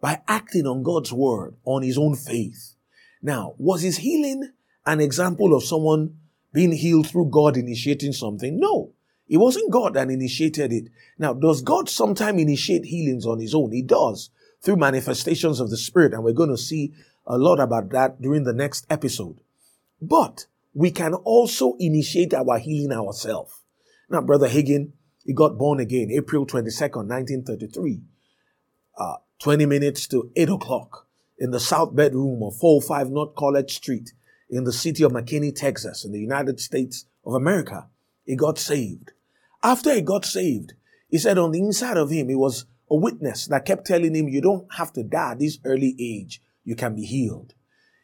by 0.00 0.20
acting 0.28 0.66
on 0.66 0.82
God's 0.82 1.12
word, 1.12 1.56
on 1.64 1.82
his 1.82 1.98
own 1.98 2.14
faith. 2.14 2.74
Now, 3.22 3.54
was 3.58 3.82
his 3.82 3.98
healing 3.98 4.52
an 4.84 5.00
example 5.00 5.54
of 5.54 5.64
someone 5.64 6.16
being 6.52 6.72
healed 6.72 7.08
through 7.08 7.30
God 7.30 7.56
initiating 7.56 8.12
something? 8.12 8.58
No. 8.58 8.92
It 9.28 9.38
wasn't 9.38 9.72
God 9.72 9.94
that 9.94 10.10
initiated 10.10 10.72
it. 10.72 10.88
Now, 11.18 11.32
does 11.32 11.62
God 11.62 11.88
sometimes 11.88 12.40
initiate 12.40 12.84
healings 12.84 13.26
on 13.26 13.40
his 13.40 13.54
own? 13.54 13.72
He 13.72 13.82
does 13.82 14.30
through 14.62 14.76
manifestations 14.76 15.60
of 15.60 15.70
the 15.70 15.76
Spirit. 15.76 16.12
And 16.12 16.22
we're 16.22 16.32
going 16.32 16.50
to 16.50 16.58
see 16.58 16.92
a 17.26 17.38
lot 17.38 17.58
about 17.58 17.90
that 17.90 18.20
during 18.20 18.44
the 18.44 18.52
next 18.52 18.86
episode. 18.88 19.40
But 20.00 20.46
we 20.74 20.90
can 20.90 21.14
also 21.14 21.74
initiate 21.78 22.34
our 22.34 22.58
healing 22.58 22.96
ourselves. 22.96 23.62
Now, 24.08 24.20
Brother 24.20 24.48
Hagin, 24.48 24.92
he 25.24 25.32
got 25.32 25.58
born 25.58 25.80
again 25.80 26.10
April 26.12 26.46
22nd, 26.46 27.08
1933, 27.08 28.02
uh, 28.98 29.14
20 29.40 29.66
minutes 29.66 30.06
to 30.08 30.30
8 30.36 30.48
o'clock 30.48 31.06
in 31.38 31.50
the 31.50 31.60
south 31.60 31.94
bedroom 31.94 32.42
of 32.42 32.56
405 32.56 33.10
North 33.10 33.34
College 33.34 33.74
Street 33.74 34.12
in 34.48 34.64
the 34.64 34.72
city 34.72 35.02
of 35.02 35.12
McKinney, 35.12 35.54
Texas, 35.54 36.04
in 36.04 36.12
the 36.12 36.20
United 36.20 36.60
States 36.60 37.06
of 37.24 37.34
America. 37.34 37.88
He 38.24 38.36
got 38.36 38.58
saved. 38.58 39.12
After 39.62 39.94
he 39.94 40.00
got 40.00 40.24
saved, 40.24 40.74
he 41.08 41.18
said 41.18 41.38
on 41.38 41.52
the 41.52 41.60
inside 41.60 41.96
of 41.96 42.10
him, 42.10 42.28
he 42.28 42.34
was 42.34 42.66
a 42.90 42.96
witness 42.96 43.46
that 43.46 43.64
kept 43.64 43.86
telling 43.86 44.14
him, 44.14 44.28
you 44.28 44.40
don't 44.40 44.72
have 44.74 44.92
to 44.94 45.02
die 45.02 45.32
at 45.32 45.38
this 45.40 45.58
early 45.64 45.96
age. 45.98 46.40
You 46.64 46.76
can 46.76 46.94
be 46.94 47.04
healed. 47.04 47.54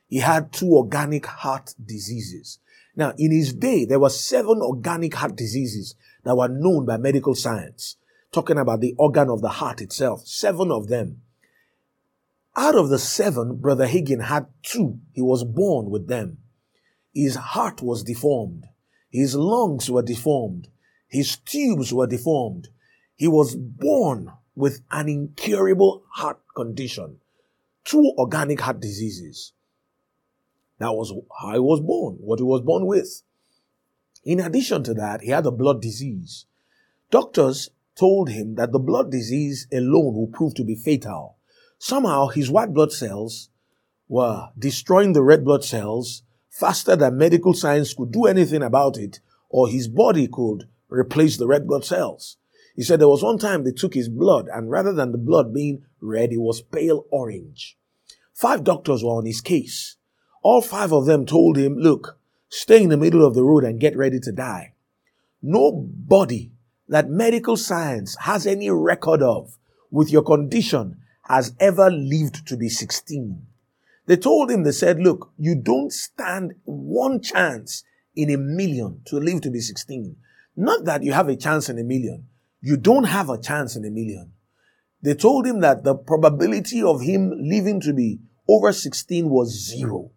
He 0.09 0.19
had 0.19 0.53
two 0.53 0.75
organic 0.75 1.27
heart 1.27 1.75
diseases. 1.83 2.59
Now, 2.95 3.15
in 3.17 3.33
his 3.33 3.55
day, 3.55 3.85
there 3.85 4.01
were 4.01 4.11
seven 4.11 4.61
organic 4.61 5.15
heart 5.15 5.37
diseases 5.37 5.95
that 6.25 6.37
were 6.37 6.49
known 6.49 6.85
by 6.85 6.99
medical 6.99 7.35
science, 7.35 7.97
talking 8.33 8.59
about 8.59 8.81
the 8.81 8.95
organ 8.99 9.29
of 9.29 9.43
the 9.43 9.49
heart 9.49 9.81
itself. 9.81 10.27
Seven 10.27 10.71
of 10.71 10.89
them. 10.89 11.21
Out 12.57 12.75
of 12.75 12.89
the 12.89 12.99
seven, 12.99 13.57
Brother 13.57 13.87
Hagin 13.87 14.25
had 14.25 14.47
two. 14.63 14.99
He 15.13 15.23
was 15.23 15.45
born 15.45 15.91
with 15.91 16.09
them. 16.09 16.39
His 17.15 17.37
heart 17.37 17.83
was 17.83 18.03
deformed. 18.03 18.67
His 19.11 19.35
lungs 19.35 19.91
were 19.91 20.03
deformed. 20.03 20.69
His 21.09 21.37
tubes 21.37 21.93
were 21.93 22.07
deformed. 22.07 22.69
He 23.15 23.29
was 23.29 23.55
born 23.55 24.33
with 24.55 24.81
an 24.91 25.09
incurable 25.09 26.05
heart 26.11 26.41
condition. 26.55 27.19
Two 27.85 28.13
organic 28.17 28.61
heart 28.61 28.81
diseases. 28.81 29.53
That 30.79 30.93
was 30.93 31.13
how 31.41 31.53
he 31.53 31.59
was 31.59 31.81
born, 31.81 32.17
what 32.21 32.39
he 32.39 32.45
was 32.45 32.63
born 32.63 32.87
with. 32.87 33.23
In 34.25 34.41
addition 34.41 34.83
to 34.85 34.95
that, 34.95 35.21
he 35.21 35.31
had 35.31 35.47
a 35.47 35.51
blood 35.51 35.83
disease. 35.83 36.47
Doctors 37.11 37.71
told 37.95 38.31
him 38.31 38.55
that 38.55 38.73
the 38.73 38.79
blood 38.79 39.11
disease 39.11 39.67
alone 39.73 40.15
would 40.15 40.33
prove 40.33 40.55
to 40.55 40.65
be 40.65 40.75
fatal. 40.75 41.37
Somehow 41.79 42.29
his 42.29 42.51
white 42.51 42.73
blood 42.73 42.93
cells 42.93 43.51
were 44.09 44.49
destroying 44.59 45.13
the 45.13 45.23
red 45.23 45.45
blood 45.45 45.65
cells 45.65 46.23
faster 46.51 46.95
than 46.97 47.17
medical 47.17 47.55
science 47.55 47.95
could 47.95 48.13
do 48.13 48.27
anything 48.27 48.63
about 48.63 48.99
it, 48.99 49.21
or 49.49 49.69
his 49.69 49.89
body 49.89 50.29
could 50.29 50.69
replace 50.89 51.37
the 51.37 51.47
red 51.47 51.67
blood 51.67 51.85
cells. 51.85 52.37
He 52.77 52.83
said 52.83 53.01
there 53.01 53.09
was 53.09 53.23
one 53.23 53.39
time 53.39 53.65
they 53.65 53.73
took 53.73 53.95
his 53.95 54.09
blood, 54.09 54.49
and 54.53 54.71
rather 54.71 54.93
than 54.93 55.13
the 55.13 55.19
blood 55.19 55.53
being 55.53 55.85
red, 56.01 56.33
it 56.33 56.39
was 56.39 56.63
pale 56.63 57.07
orange. 57.11 57.77
Five 58.35 58.65
doctors 58.65 59.05
were 59.05 59.11
on 59.11 59.27
his 59.27 59.41
case. 59.41 59.97
All 60.43 60.63
five 60.63 60.93
of 60.93 61.07
them 61.07 61.27
told 61.27 61.57
him, 61.57 61.77
look, 61.77 62.19
stay 62.49 62.83
in 62.83 62.89
the 62.89 62.97
middle 62.97 63.25
of 63.25 63.35
the 63.35 63.45
road 63.45 63.65
and 63.65 63.81
get 63.81 63.97
ready 63.97 64.19
to 64.21 64.33
die. 64.33 64.75
Nobody 65.41 66.53
that 66.93 67.09
medical 67.09 67.57
science 67.57 68.15
has 68.21 68.47
any 68.47 68.69
record 68.69 69.23
of 69.23 69.57
with 69.91 70.13
your 70.13 70.23
condition 70.23 70.99
has 71.23 71.55
ever 71.59 71.91
lived 71.91 72.47
to 72.47 72.55
be 72.55 72.69
16. 72.69 73.47
They 74.05 74.17
told 74.19 74.51
him, 74.51 74.63
they 74.63 74.73
said, 74.73 75.01
look, 75.01 75.33
you 75.39 75.55
don't 75.55 75.91
stand 75.91 76.53
one 76.65 77.23
chance 77.23 77.83
in 78.15 78.29
a 78.29 78.37
million 78.37 79.01
to 79.07 79.17
live 79.17 79.41
to 79.41 79.51
be 79.51 79.61
16. 79.61 80.17
Not 80.55 80.85
that 80.85 81.03
you 81.03 81.15
have 81.15 81.29
a 81.29 81.37
chance 81.37 81.71
in 81.71 81.79
a 81.79 81.83
million. 81.83 82.27
You 82.61 82.77
don't 82.77 83.05
have 83.05 83.31
a 83.31 83.41
chance 83.41 83.75
in 83.75 83.87
a 83.87 83.91
million. 83.91 84.33
They 85.01 85.15
told 85.15 85.47
him 85.47 85.61
that 85.61 85.85
the 85.85 85.95
probability 85.95 86.83
of 86.83 87.01
him 87.01 87.33
living 87.39 87.81
to 87.81 87.95
be 87.95 88.21
over 88.47 88.71
16 88.71 89.31
was 89.31 89.49
zero. 89.49 90.11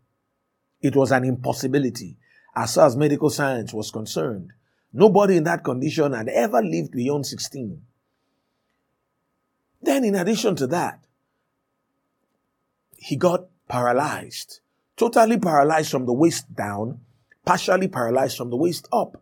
It 0.82 0.98
was 0.98 1.14
an 1.14 1.24
impossibility 1.24 2.18
as 2.54 2.76
far 2.76 2.88
as 2.88 2.98
medical 2.98 3.30
science 3.30 3.74
was 3.74 3.92
concerned. 3.92 4.52
Nobody 4.98 5.36
in 5.36 5.44
that 5.44 5.66
condition 5.66 6.14
had 6.14 6.30
ever 6.30 6.62
lived 6.62 6.94
beyond 6.94 7.28
16. 7.28 7.82
Then, 9.82 10.06
in 10.06 10.16
addition 10.16 10.56
to 10.56 10.68
that, 10.68 11.04
he 12.96 13.18
got 13.18 13.48
paralyzed, 13.68 14.62
totally 14.96 15.38
paralyzed 15.38 15.92
from 15.92 16.06
the 16.06 16.14
waist 16.14 16.56
down, 16.56 17.02
partially 17.46 17.90
paralyzed 17.90 18.38
from 18.38 18.50
the 18.50 18.56
waist 18.56 18.88
up, 18.94 19.22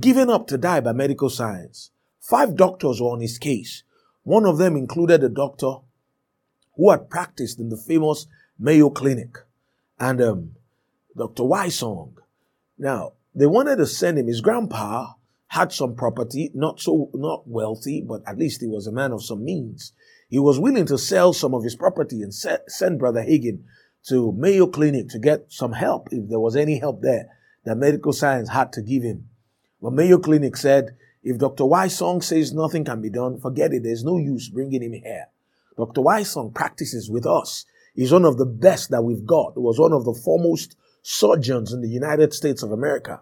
given 0.00 0.28
up 0.28 0.48
to 0.48 0.58
die 0.58 0.80
by 0.80 0.92
medical 0.92 1.30
science. 1.30 1.92
Five 2.18 2.56
doctors 2.56 3.00
were 3.00 3.10
on 3.10 3.20
his 3.20 3.38
case. 3.38 3.84
One 4.24 4.44
of 4.44 4.58
them 4.58 4.76
included 4.76 5.22
a 5.22 5.28
doctor 5.28 5.74
who 6.74 6.90
had 6.90 7.08
practiced 7.08 7.60
in 7.60 7.68
the 7.68 7.76
famous 7.76 8.26
Mayo 8.58 8.90
Clinic 8.90 9.38
and 10.00 10.20
um, 10.20 10.56
Dr. 11.16 11.44
Wysong. 11.44 12.14
Now, 12.76 13.12
they 13.34 13.46
wanted 13.46 13.76
to 13.76 13.86
send 13.86 14.18
him. 14.18 14.26
His 14.26 14.40
grandpa 14.40 15.12
had 15.48 15.72
some 15.72 15.94
property, 15.94 16.50
not 16.54 16.80
so, 16.80 17.10
not 17.14 17.46
wealthy, 17.46 18.04
but 18.06 18.22
at 18.26 18.38
least 18.38 18.60
he 18.60 18.66
was 18.66 18.86
a 18.86 18.92
man 18.92 19.12
of 19.12 19.24
some 19.24 19.44
means. 19.44 19.92
He 20.28 20.38
was 20.38 20.58
willing 20.58 20.86
to 20.86 20.96
sell 20.96 21.32
some 21.32 21.54
of 21.54 21.62
his 21.62 21.76
property 21.76 22.22
and 22.22 22.32
send 22.34 22.98
Brother 22.98 23.22
Hagin 23.22 23.64
to 24.08 24.32
Mayo 24.32 24.66
Clinic 24.66 25.08
to 25.10 25.18
get 25.18 25.52
some 25.52 25.72
help 25.72 26.08
if 26.10 26.28
there 26.28 26.40
was 26.40 26.56
any 26.56 26.78
help 26.78 27.02
there 27.02 27.26
that 27.64 27.76
medical 27.76 28.12
science 28.12 28.48
had 28.48 28.72
to 28.72 28.82
give 28.82 29.02
him. 29.02 29.28
But 29.80 29.92
Mayo 29.92 30.18
Clinic 30.18 30.56
said, 30.56 30.96
if 31.22 31.38
Dr. 31.38 31.64
Wysong 31.64 32.22
says 32.22 32.52
nothing 32.52 32.84
can 32.84 33.00
be 33.00 33.10
done, 33.10 33.38
forget 33.38 33.72
it. 33.72 33.82
There's 33.84 34.04
no 34.04 34.16
use 34.16 34.48
bringing 34.48 34.82
him 34.82 34.92
here. 34.92 35.26
Dr. 35.76 36.00
Wysong 36.00 36.52
practices 36.54 37.10
with 37.10 37.26
us. 37.26 37.64
He's 37.94 38.12
one 38.12 38.24
of 38.24 38.38
the 38.38 38.46
best 38.46 38.90
that 38.90 39.02
we've 39.02 39.26
got. 39.26 39.52
He 39.54 39.60
was 39.60 39.78
one 39.78 39.92
of 39.92 40.04
the 40.04 40.14
foremost 40.14 40.76
surgeons 41.02 41.72
in 41.72 41.80
the 41.80 41.88
United 41.88 42.32
States 42.32 42.62
of 42.62 42.72
America. 42.72 43.20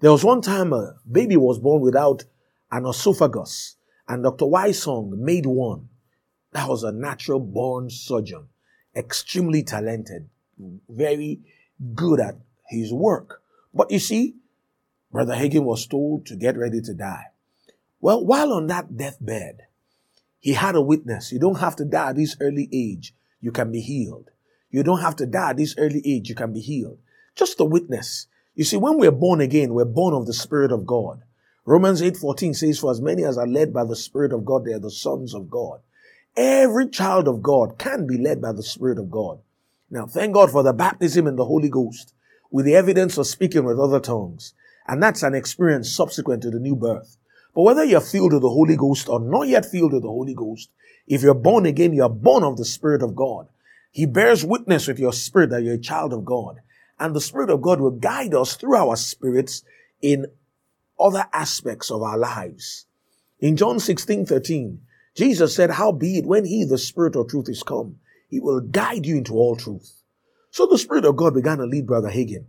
There 0.00 0.12
was 0.12 0.24
one 0.24 0.42
time 0.42 0.72
a 0.72 0.96
baby 1.10 1.36
was 1.36 1.58
born 1.58 1.80
without 1.80 2.24
an 2.70 2.86
esophagus, 2.86 3.76
and 4.08 4.22
Dr. 4.22 4.46
Wysong 4.46 5.10
made 5.16 5.46
one. 5.46 5.88
That 6.52 6.68
was 6.68 6.82
a 6.82 6.92
natural 6.92 7.40
born 7.40 7.88
surgeon, 7.88 8.48
extremely 8.94 9.62
talented, 9.62 10.28
very 10.88 11.40
good 11.94 12.20
at 12.20 12.36
his 12.68 12.92
work. 12.92 13.42
But 13.72 13.90
you 13.90 13.98
see, 13.98 14.34
Brother 15.10 15.34
Hagin 15.34 15.64
was 15.64 15.86
told 15.86 16.26
to 16.26 16.36
get 16.36 16.56
ready 16.56 16.80
to 16.80 16.94
die. 16.94 17.26
Well, 18.00 18.24
while 18.24 18.52
on 18.52 18.66
that 18.66 18.96
deathbed, 18.96 19.62
he 20.40 20.54
had 20.54 20.74
a 20.74 20.82
witness. 20.82 21.30
You 21.30 21.38
don't 21.38 21.60
have 21.60 21.76
to 21.76 21.84
die 21.84 22.10
at 22.10 22.16
this 22.16 22.36
early 22.40 22.68
age. 22.72 23.14
You 23.40 23.52
can 23.52 23.70
be 23.70 23.80
healed. 23.80 24.30
You 24.70 24.82
don't 24.82 25.00
have 25.00 25.14
to 25.16 25.26
die 25.26 25.50
at 25.50 25.58
this 25.58 25.76
early 25.78 26.02
age. 26.04 26.28
You 26.28 26.34
can 26.34 26.52
be 26.52 26.60
healed. 26.60 26.98
Just 27.34 27.60
a 27.60 27.64
witness. 27.64 28.26
You 28.54 28.64
see, 28.64 28.76
when 28.76 28.98
we're 28.98 29.10
born 29.10 29.40
again, 29.40 29.72
we're 29.72 29.84
born 29.84 30.14
of 30.14 30.26
the 30.26 30.34
Spirit 30.34 30.72
of 30.72 30.86
God. 30.86 31.22
Romans 31.64 32.02
8:14 32.02 32.54
says, 32.54 32.78
For 32.78 32.90
as 32.90 33.00
many 33.00 33.24
as 33.24 33.38
are 33.38 33.46
led 33.46 33.72
by 33.72 33.84
the 33.84 33.96
Spirit 33.96 34.32
of 34.32 34.44
God, 34.44 34.64
they 34.64 34.72
are 34.72 34.78
the 34.78 34.90
sons 34.90 35.34
of 35.34 35.48
God. 35.48 35.80
Every 36.36 36.88
child 36.88 37.28
of 37.28 37.42
God 37.42 37.78
can 37.78 38.06
be 38.06 38.18
led 38.18 38.40
by 38.40 38.52
the 38.52 38.62
Spirit 38.62 38.98
of 38.98 39.10
God. 39.10 39.38
Now, 39.90 40.06
thank 40.06 40.34
God 40.34 40.50
for 40.50 40.62
the 40.62 40.72
baptism 40.72 41.26
in 41.26 41.36
the 41.36 41.44
Holy 41.44 41.68
Ghost 41.68 42.14
with 42.50 42.64
the 42.64 42.74
evidence 42.74 43.18
of 43.18 43.26
speaking 43.26 43.64
with 43.64 43.78
other 43.78 44.00
tongues. 44.00 44.54
And 44.86 45.02
that's 45.02 45.22
an 45.22 45.34
experience 45.34 45.90
subsequent 45.90 46.42
to 46.42 46.50
the 46.50 46.58
new 46.58 46.74
birth. 46.74 47.16
But 47.54 47.62
whether 47.62 47.84
you're 47.84 48.00
filled 48.00 48.32
with 48.32 48.42
the 48.42 48.48
Holy 48.48 48.76
Ghost 48.76 49.08
or 49.08 49.20
not 49.20 49.48
yet 49.48 49.66
filled 49.66 49.92
with 49.92 50.02
the 50.02 50.08
Holy 50.08 50.34
Ghost, 50.34 50.70
if 51.06 51.22
you're 51.22 51.34
born 51.34 51.66
again, 51.66 51.92
you're 51.92 52.08
born 52.08 52.42
of 52.42 52.56
the 52.56 52.64
Spirit 52.64 53.02
of 53.02 53.14
God. 53.14 53.48
He 53.90 54.06
bears 54.06 54.44
witness 54.44 54.88
with 54.88 54.98
your 54.98 55.12
spirit 55.12 55.50
that 55.50 55.62
you're 55.62 55.74
a 55.74 55.78
child 55.78 56.14
of 56.14 56.24
God. 56.24 56.60
And 56.98 57.14
the 57.14 57.20
Spirit 57.20 57.50
of 57.50 57.62
God 57.62 57.80
will 57.80 57.90
guide 57.90 58.34
us 58.34 58.54
through 58.54 58.76
our 58.76 58.96
spirits 58.96 59.62
in 60.00 60.26
other 60.98 61.26
aspects 61.32 61.90
of 61.90 62.02
our 62.02 62.18
lives. 62.18 62.86
In 63.40 63.56
John 63.56 63.80
16, 63.80 64.26
13, 64.26 64.80
Jesus 65.16 65.54
said, 65.54 65.70
How 65.70 65.92
be 65.92 66.18
it 66.18 66.26
when 66.26 66.44
He, 66.44 66.64
the 66.64 66.78
Spirit 66.78 67.16
of 67.16 67.28
truth, 67.28 67.48
is 67.48 67.62
come, 67.62 67.96
He 68.28 68.40
will 68.40 68.60
guide 68.60 69.04
you 69.04 69.16
into 69.16 69.34
all 69.34 69.56
truth. 69.56 70.02
So 70.50 70.66
the 70.66 70.78
Spirit 70.78 71.04
of 71.04 71.16
God 71.16 71.34
began 71.34 71.58
to 71.58 71.64
lead 71.64 71.86
Brother 71.86 72.10
Hagin, 72.10 72.44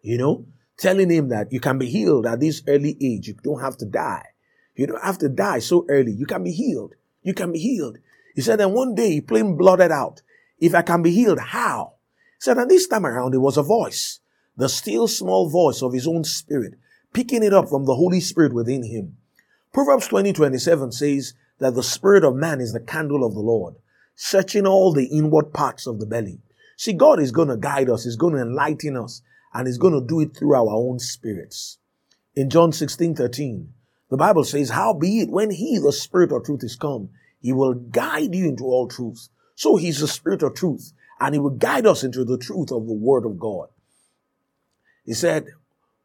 you 0.00 0.16
know, 0.16 0.46
telling 0.78 1.10
him 1.10 1.28
that 1.28 1.52
you 1.52 1.60
can 1.60 1.76
be 1.76 1.86
healed 1.86 2.24
at 2.24 2.40
this 2.40 2.62
early 2.66 2.96
age. 3.00 3.28
You 3.28 3.34
don't 3.34 3.60
have 3.60 3.76
to 3.78 3.84
die. 3.84 4.24
You 4.74 4.86
don't 4.86 5.02
have 5.02 5.18
to 5.18 5.28
die 5.28 5.58
so 5.58 5.84
early. 5.88 6.12
You 6.12 6.24
can 6.24 6.44
be 6.44 6.52
healed. 6.52 6.94
You 7.22 7.34
can 7.34 7.52
be 7.52 7.58
healed. 7.58 7.98
He 8.34 8.40
said, 8.40 8.60
and 8.60 8.72
one 8.72 8.94
day 8.94 9.10
he 9.10 9.20
plain 9.20 9.56
blotted 9.56 9.90
out, 9.90 10.22
if 10.58 10.74
I 10.74 10.82
can 10.82 11.02
be 11.02 11.10
healed, 11.10 11.38
how? 11.38 11.94
Said, 12.40 12.56
and 12.56 12.70
this 12.70 12.88
time 12.88 13.04
around, 13.04 13.34
it 13.34 13.38
was 13.38 13.58
a 13.58 13.62
voice, 13.62 14.18
the 14.56 14.68
still 14.68 15.06
small 15.06 15.48
voice 15.48 15.82
of 15.82 15.92
his 15.92 16.08
own 16.08 16.24
spirit, 16.24 16.74
picking 17.12 17.42
it 17.42 17.52
up 17.52 17.68
from 17.68 17.84
the 17.84 17.94
Holy 17.94 18.18
Spirit 18.18 18.54
within 18.54 18.82
him. 18.82 19.18
Proverbs 19.74 20.08
20, 20.08 20.32
27 20.32 20.90
says 20.90 21.34
that 21.58 21.74
the 21.74 21.82
spirit 21.82 22.24
of 22.24 22.34
man 22.34 22.60
is 22.60 22.72
the 22.72 22.80
candle 22.80 23.24
of 23.24 23.34
the 23.34 23.40
Lord, 23.40 23.74
searching 24.16 24.66
all 24.66 24.92
the 24.92 25.04
inward 25.04 25.52
parts 25.52 25.86
of 25.86 26.00
the 26.00 26.06
belly. 26.06 26.40
See, 26.78 26.94
God 26.94 27.20
is 27.20 27.30
going 27.30 27.48
to 27.48 27.58
guide 27.58 27.90
us. 27.90 28.04
He's 28.04 28.16
going 28.16 28.34
to 28.34 28.40
enlighten 28.40 28.96
us 28.96 29.20
and 29.52 29.66
He's 29.66 29.78
going 29.78 29.92
to 29.92 30.06
do 30.06 30.20
it 30.20 30.34
through 30.34 30.54
our 30.54 30.70
own 30.70 30.98
spirits. 30.98 31.78
In 32.34 32.48
John 32.48 32.72
16, 32.72 33.16
13, 33.16 33.72
the 34.08 34.16
Bible 34.16 34.44
says, 34.44 34.70
How 34.70 34.94
be 34.94 35.20
it 35.20 35.30
when 35.30 35.50
He, 35.50 35.78
the 35.78 35.92
Spirit 35.92 36.32
of 36.32 36.44
truth, 36.44 36.64
is 36.64 36.76
come, 36.76 37.10
He 37.40 37.52
will 37.52 37.74
guide 37.74 38.34
you 38.34 38.48
into 38.48 38.64
all 38.64 38.88
truth. 38.88 39.28
So 39.56 39.76
He's 39.76 40.00
the 40.00 40.08
Spirit 40.08 40.42
of 40.42 40.54
truth 40.54 40.92
and 41.20 41.34
he 41.34 41.38
will 41.38 41.50
guide 41.50 41.86
us 41.86 42.02
into 42.02 42.24
the 42.24 42.38
truth 42.38 42.72
of 42.72 42.86
the 42.86 42.94
word 42.94 43.26
of 43.26 43.38
God. 43.38 43.68
He 45.04 45.12
said, 45.12 45.46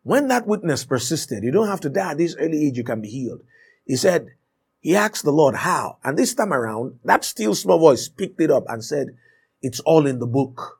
when 0.03 0.27
that 0.27 0.45
witness 0.45 0.85
persisted, 0.85 1.43
you 1.43 1.51
don't 1.51 1.67
have 1.67 1.81
to 1.81 1.89
die 1.89 2.11
at 2.11 2.17
this 2.17 2.35
early 2.37 2.67
age, 2.67 2.77
you 2.77 2.83
can 2.83 3.01
be 3.01 3.07
healed. 3.07 3.41
He 3.85 3.95
said, 3.95 4.27
he 4.79 4.95
asked 4.95 5.23
the 5.23 5.31
Lord 5.31 5.55
how. 5.55 5.97
And 6.03 6.17
this 6.17 6.35
time 6.35 6.53
around, 6.53 6.99
that 7.03 7.23
still 7.23 7.55
small 7.55 7.79
voice 7.79 8.07
picked 8.07 8.39
it 8.39 8.51
up 8.51 8.65
and 8.67 8.83
said, 8.83 9.17
it's 9.61 9.79
all 9.79 10.05
in 10.05 10.19
the 10.19 10.27
book. 10.27 10.79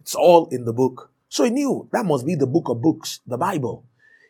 It's 0.00 0.16
all 0.16 0.48
in 0.48 0.64
the 0.64 0.72
book. 0.72 1.12
So 1.28 1.44
he 1.44 1.50
knew 1.50 1.88
that 1.92 2.04
must 2.04 2.26
be 2.26 2.34
the 2.34 2.46
book 2.46 2.68
of 2.68 2.82
books, 2.82 3.20
the 3.26 3.38
Bible. 3.38 3.84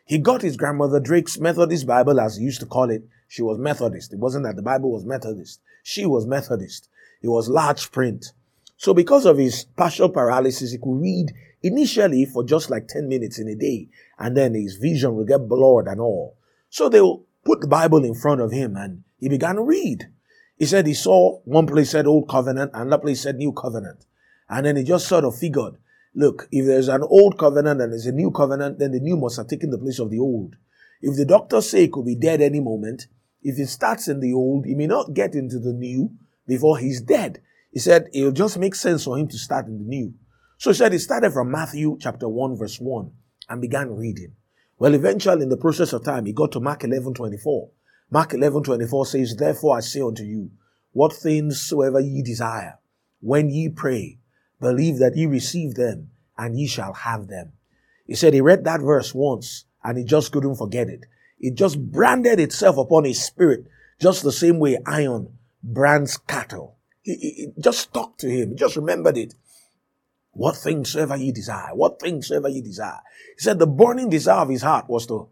He 0.05 0.19
got 0.19 0.41
his 0.43 0.57
grandmother 0.57 0.99
Drake's 0.99 1.39
Methodist 1.39 1.87
Bible, 1.87 2.19
as 2.19 2.35
he 2.35 2.43
used 2.43 2.59
to 2.59 2.65
call 2.65 2.91
it. 2.91 3.03
She 3.27 3.41
was 3.41 3.57
Methodist. 3.57 4.13
It 4.13 4.19
wasn't 4.19 4.45
that 4.45 4.55
the 4.55 4.61
Bible 4.61 4.91
was 4.91 5.05
Methodist. 5.05 5.61
She 5.81 6.05
was 6.05 6.27
Methodist. 6.27 6.89
It 7.23 7.29
was 7.29 7.49
large 7.49 7.91
print. 7.91 8.33
So 8.81 8.95
because 8.95 9.27
of 9.27 9.37
his 9.37 9.65
partial 9.77 10.09
paralysis, 10.09 10.71
he 10.71 10.79
could 10.79 10.99
read 10.99 11.31
initially 11.61 12.25
for 12.25 12.43
just 12.43 12.71
like 12.71 12.87
10 12.87 13.07
minutes 13.07 13.37
in 13.37 13.47
a 13.47 13.53
day, 13.53 13.89
and 14.17 14.35
then 14.35 14.55
his 14.55 14.77
vision 14.77 15.13
will 15.13 15.23
get 15.23 15.47
blurred 15.47 15.85
and 15.85 16.01
all. 16.01 16.35
So 16.71 16.89
they 16.89 16.99
put 17.45 17.61
the 17.61 17.67
Bible 17.67 18.03
in 18.03 18.15
front 18.15 18.41
of 18.41 18.51
him 18.51 18.75
and 18.75 19.03
he 19.19 19.29
began 19.29 19.57
to 19.57 19.61
read. 19.61 20.09
He 20.57 20.65
said 20.65 20.87
he 20.87 20.95
saw 20.95 21.41
one 21.41 21.67
place 21.67 21.91
said 21.91 22.07
Old 22.07 22.27
Covenant, 22.27 22.71
and 22.73 22.87
another 22.87 23.03
place 23.03 23.21
said 23.21 23.35
New 23.35 23.51
Covenant. 23.51 24.03
And 24.49 24.65
then 24.65 24.77
he 24.77 24.83
just 24.83 25.07
sort 25.07 25.25
of 25.25 25.37
figured, 25.37 25.75
look, 26.15 26.47
if 26.51 26.65
there's 26.65 26.87
an 26.87 27.03
old 27.03 27.37
covenant 27.37 27.81
and 27.81 27.91
there's 27.91 28.07
a 28.07 28.11
new 28.11 28.31
covenant, 28.31 28.79
then 28.79 28.93
the 28.93 28.99
new 28.99 29.15
must 29.15 29.37
have 29.37 29.47
taken 29.47 29.69
the 29.69 29.77
place 29.77 29.99
of 29.99 30.09
the 30.09 30.17
old. 30.17 30.55
If 31.03 31.17
the 31.17 31.25
doctors 31.25 31.69
say 31.69 31.83
it 31.83 31.91
could 31.91 32.07
be 32.07 32.15
dead 32.15 32.41
any 32.41 32.59
moment, 32.59 33.05
if 33.43 33.59
it 33.59 33.67
starts 33.67 34.07
in 34.07 34.21
the 34.21 34.33
old, 34.33 34.65
he 34.65 34.73
may 34.73 34.87
not 34.87 35.13
get 35.13 35.35
into 35.35 35.59
the 35.59 35.71
new 35.71 36.15
before 36.47 36.79
he's 36.79 36.99
dead. 36.99 37.43
He 37.71 37.79
said 37.79 38.09
it'll 38.13 38.31
just 38.31 38.59
make 38.59 38.75
sense 38.75 39.05
for 39.05 39.17
him 39.17 39.27
to 39.29 39.37
start 39.37 39.67
in 39.67 39.77
the 39.77 39.83
new. 39.83 40.13
So 40.57 40.71
he 40.71 40.75
said 40.75 40.91
he 40.91 40.99
started 40.99 41.31
from 41.31 41.51
Matthew 41.51 41.97
chapter 41.99 42.27
1 42.27 42.57
verse 42.57 42.79
1 42.79 43.11
and 43.49 43.61
began 43.61 43.95
reading. 43.95 44.33
Well, 44.77 44.93
eventually 44.93 45.43
in 45.43 45.49
the 45.49 45.57
process 45.57 45.93
of 45.93 46.03
time, 46.03 46.25
he 46.25 46.33
got 46.33 46.51
to 46.53 46.59
Mark 46.59 46.83
11 46.83 47.13
24. 47.13 47.69
Mark 48.09 48.33
11 48.33 48.63
24 48.63 49.05
says, 49.05 49.35
Therefore 49.35 49.77
I 49.77 49.79
say 49.79 50.01
unto 50.01 50.23
you, 50.23 50.51
what 50.91 51.13
things 51.13 51.61
soever 51.61 51.99
ye 51.99 52.21
desire, 52.21 52.79
when 53.21 53.49
ye 53.49 53.69
pray, 53.69 54.19
believe 54.59 54.97
that 54.99 55.15
ye 55.15 55.25
receive 55.25 55.75
them, 55.75 56.09
and 56.37 56.59
ye 56.59 56.67
shall 56.67 56.93
have 56.93 57.27
them. 57.27 57.53
He 58.05 58.15
said 58.15 58.33
he 58.33 58.41
read 58.41 58.65
that 58.65 58.81
verse 58.81 59.13
once, 59.13 59.65
and 59.83 59.97
he 59.97 60.03
just 60.03 60.31
couldn't 60.31 60.57
forget 60.57 60.89
it. 60.89 61.05
It 61.39 61.55
just 61.55 61.91
branded 61.91 62.39
itself 62.39 62.77
upon 62.77 63.05
his 63.05 63.23
spirit, 63.23 63.67
just 63.99 64.23
the 64.23 64.31
same 64.31 64.59
way 64.59 64.77
iron 64.85 65.37
brands 65.63 66.17
cattle. 66.17 66.77
He, 67.01 67.15
he, 67.15 67.47
just 67.59 67.79
stuck 67.79 68.17
to 68.19 68.29
him. 68.29 68.49
He 68.51 68.55
just 68.55 68.75
remembered 68.75 69.17
it. 69.17 69.33
What 70.33 70.55
things 70.55 70.91
soever 70.91 71.17
ye 71.17 71.31
desire, 71.31 71.75
what 71.75 71.99
things 71.99 72.27
soever 72.27 72.47
ye 72.47 72.61
desire. 72.61 72.99
He 73.35 73.41
said 73.41 73.59
the 73.59 73.67
burning 73.67 74.09
desire 74.09 74.41
of 74.41 74.49
his 74.49 74.61
heart 74.61 74.89
was 74.89 75.05
to 75.07 75.27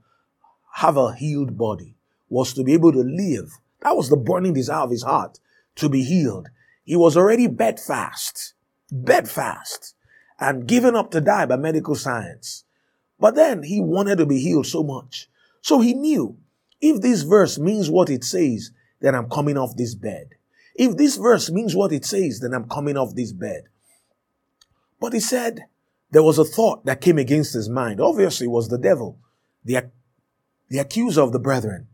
have 0.73 0.97
a 0.97 1.13
healed 1.13 1.58
body, 1.58 1.95
was 2.27 2.53
to 2.53 2.63
be 2.63 2.73
able 2.73 2.91
to 2.91 2.99
live. 2.99 3.51
That 3.82 3.95
was 3.95 4.10
the 4.10 4.17
burning 4.17 4.53
desire 4.53 4.84
of 4.84 4.91
his 4.91 5.03
heart, 5.03 5.39
to 5.75 5.88
be 5.88 6.03
healed. 6.03 6.49
He 6.84 6.95
was 6.95 7.15
already 7.15 7.47
bedfast, 7.47 8.55
bedfast, 8.91 9.95
and 10.39 10.67
given 10.67 10.95
up 10.95 11.12
to 11.12 11.21
die 11.21 11.45
by 11.45 11.55
medical 11.55 11.95
science. 11.95 12.65
But 13.19 13.36
then 13.36 13.63
he 13.63 13.79
wanted 13.82 14.17
to 14.17 14.25
be 14.25 14.39
healed 14.39 14.67
so 14.67 14.84
much. 14.84 15.29
So 15.62 15.79
he 15.82 15.93
knew 15.93 16.38
if 16.82 17.01
this 17.01 17.23
verse 17.23 17.60
means 17.60 17.89
what 17.89 18.10
it 18.10 18.23
says, 18.23 18.71
then 19.01 19.15
I'm 19.15 19.29
coming 19.29 19.58
off 19.58 19.75
this 19.75 19.95
bed. 19.95 20.36
If 20.75 20.97
this 20.97 21.17
verse 21.17 21.49
means 21.51 21.75
what 21.75 21.91
it 21.91 22.05
says, 22.05 22.39
then 22.39 22.53
I'm 22.53 22.69
coming 22.69 22.97
off 22.97 23.15
this 23.15 23.34
bed. 23.34 23.63
But 24.99 25.13
he 25.13 25.19
said 25.19 25.65
there 26.12 26.23
was 26.23 26.38
a 26.38 26.45
thought 26.45 26.86
that 26.86 27.01
came 27.01 27.17
against 27.17 27.53
his 27.53 27.69
mind. 27.69 27.99
Obviously, 27.99 28.45
it 28.45 28.51
was 28.51 28.69
the 28.69 28.77
devil, 28.77 29.19
the, 29.63 29.91
the 30.69 30.79
accuser 30.79 31.21
of 31.21 31.32
the 31.32 31.39
brethren. 31.39 31.88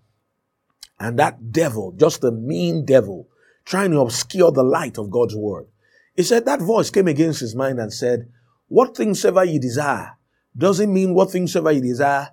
And 0.99 1.19
that 1.19 1.51
devil, 1.51 1.91
just 1.91 2.23
a 2.23 2.31
mean 2.31 2.85
devil, 2.85 3.27
trying 3.65 3.91
to 3.91 3.99
obscure 3.99 4.51
the 4.51 4.63
light 4.63 4.97
of 4.97 5.11
God's 5.11 5.35
word. 5.35 5.67
He 6.15 6.23
said 6.23 6.45
that 6.45 6.61
voice 6.61 6.89
came 6.89 7.07
against 7.07 7.41
his 7.41 7.55
mind 7.55 7.79
and 7.79 7.91
said, 7.91 8.29
What 8.67 8.95
things 8.95 9.25
ever 9.25 9.43
you 9.43 9.59
desire 9.59 10.17
doesn't 10.57 10.93
mean 10.93 11.13
what 11.13 11.31
things 11.31 11.55
ever 11.55 11.71
you 11.71 11.81
desire 11.81 12.29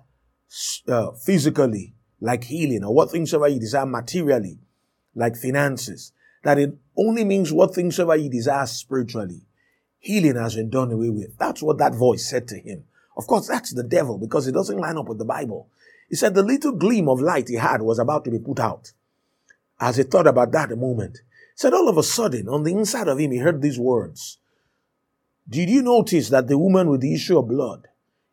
uh, 0.87 1.11
physically, 1.11 1.93
like 2.21 2.45
healing, 2.45 2.83
or 2.85 2.93
what 2.93 3.11
things 3.11 3.33
ever 3.33 3.49
you 3.49 3.59
desire 3.59 3.85
materially, 3.85 4.59
like 5.13 5.35
finances 5.35 6.13
that 6.43 6.59
it 6.59 6.77
only 6.95 7.25
means 7.25 7.51
what 7.51 7.73
things 7.73 7.99
ever 7.99 8.15
you 8.15 8.29
desire 8.29 8.65
spiritually. 8.65 9.41
Healing 9.99 10.35
has 10.35 10.55
been 10.55 10.69
done 10.69 10.91
away 10.91 11.09
with. 11.09 11.37
That's 11.37 11.63
what 11.63 11.77
that 11.79 11.95
voice 11.95 12.29
said 12.29 12.47
to 12.49 12.59
him. 12.59 12.83
Of 13.17 13.27
course, 13.27 13.47
that's 13.47 13.73
the 13.73 13.83
devil 13.83 14.17
because 14.17 14.47
it 14.47 14.53
doesn't 14.53 14.77
line 14.77 14.97
up 14.97 15.07
with 15.07 15.17
the 15.17 15.25
Bible. 15.25 15.69
He 16.09 16.15
said 16.15 16.35
the 16.35 16.43
little 16.43 16.73
gleam 16.73 17.07
of 17.07 17.21
light 17.21 17.47
he 17.47 17.55
had 17.55 17.81
was 17.81 17.99
about 17.99 18.25
to 18.25 18.31
be 18.31 18.39
put 18.39 18.59
out. 18.59 18.91
As 19.79 19.97
he 19.97 20.03
thought 20.03 20.27
about 20.27 20.51
that 20.51 20.71
a 20.71 20.75
moment, 20.75 21.17
he 21.17 21.55
said 21.55 21.73
all 21.73 21.89
of 21.89 21.97
a 21.97 22.03
sudden, 22.03 22.49
on 22.49 22.63
the 22.63 22.71
inside 22.71 23.07
of 23.07 23.19
him, 23.19 23.31
he 23.31 23.37
heard 23.37 23.61
these 23.61 23.79
words. 23.79 24.37
Did 25.49 25.69
you 25.69 25.81
notice 25.81 26.29
that 26.29 26.47
the 26.47 26.57
woman 26.57 26.89
with 26.89 27.01
the 27.01 27.13
issue 27.13 27.37
of 27.37 27.47
blood 27.47 27.87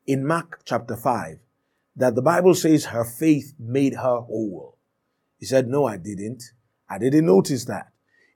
in 0.07 0.27
Mark 0.27 0.61
chapter 0.65 0.97
5, 0.97 1.39
that 1.97 2.15
the 2.15 2.23
Bible 2.23 2.55
says 2.55 2.87
her 2.87 3.05
faith 3.05 3.55
made 3.59 3.95
her 3.95 4.21
whole? 4.21 4.77
He 5.39 5.47
said, 5.47 5.69
No, 5.69 5.87
I 5.87 5.97
didn't. 5.97 6.43
I 6.89 6.99
didn't 6.99 7.27
notice 7.27 7.65
that. 7.67 7.91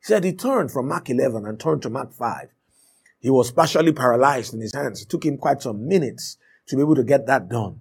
He 0.05 0.09
said 0.09 0.25
he 0.25 0.35
turned 0.35 0.71
from 0.71 0.89
Mark 0.89 1.09
11 1.09 1.47
and 1.47 1.59
turned 1.59 1.81
to 1.81 1.89
Mark 1.89 2.13
5. 2.13 2.49
He 3.21 3.31
was 3.31 3.51
partially 3.51 3.93
paralyzed 3.93 4.53
in 4.53 4.61
his 4.61 4.75
hands. 4.75 5.01
It 5.01 5.09
took 5.09 5.25
him 5.25 5.39
quite 5.39 5.63
some 5.63 5.89
minutes 5.89 6.37
to 6.67 6.77
be 6.77 6.83
able 6.83 6.97
to 6.97 7.05
get 7.05 7.27
that 7.27 7.49
done. 7.49 7.81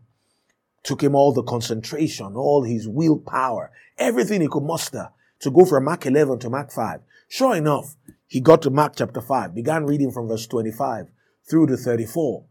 Took 0.84 1.04
him 1.04 1.16
all 1.16 1.34
the 1.34 1.44
concentration, 1.44 2.38
all 2.38 2.64
his 2.64 2.88
willpower, 2.88 3.72
everything 3.98 4.40
he 4.40 4.48
could 4.48 4.64
muster 4.64 5.10
to 5.42 5.52
go 5.52 5.66
from 5.66 5.84
Mark 5.84 6.06
11 6.06 6.40
to 6.40 6.50
Mark 6.50 6.72
5. 6.72 7.02
Sure 7.28 7.58
enough, 7.58 7.98
he 8.26 8.40
got 8.40 8.62
to 8.62 8.70
Mark 8.70 8.94
chapter 8.96 9.20
5, 9.20 9.54
began 9.54 9.86
reading 9.86 10.10
from 10.10 10.30
verse 10.30 10.48
25 10.48 11.08
through 11.50 11.68
to 11.68 11.76
34. 11.76 12.46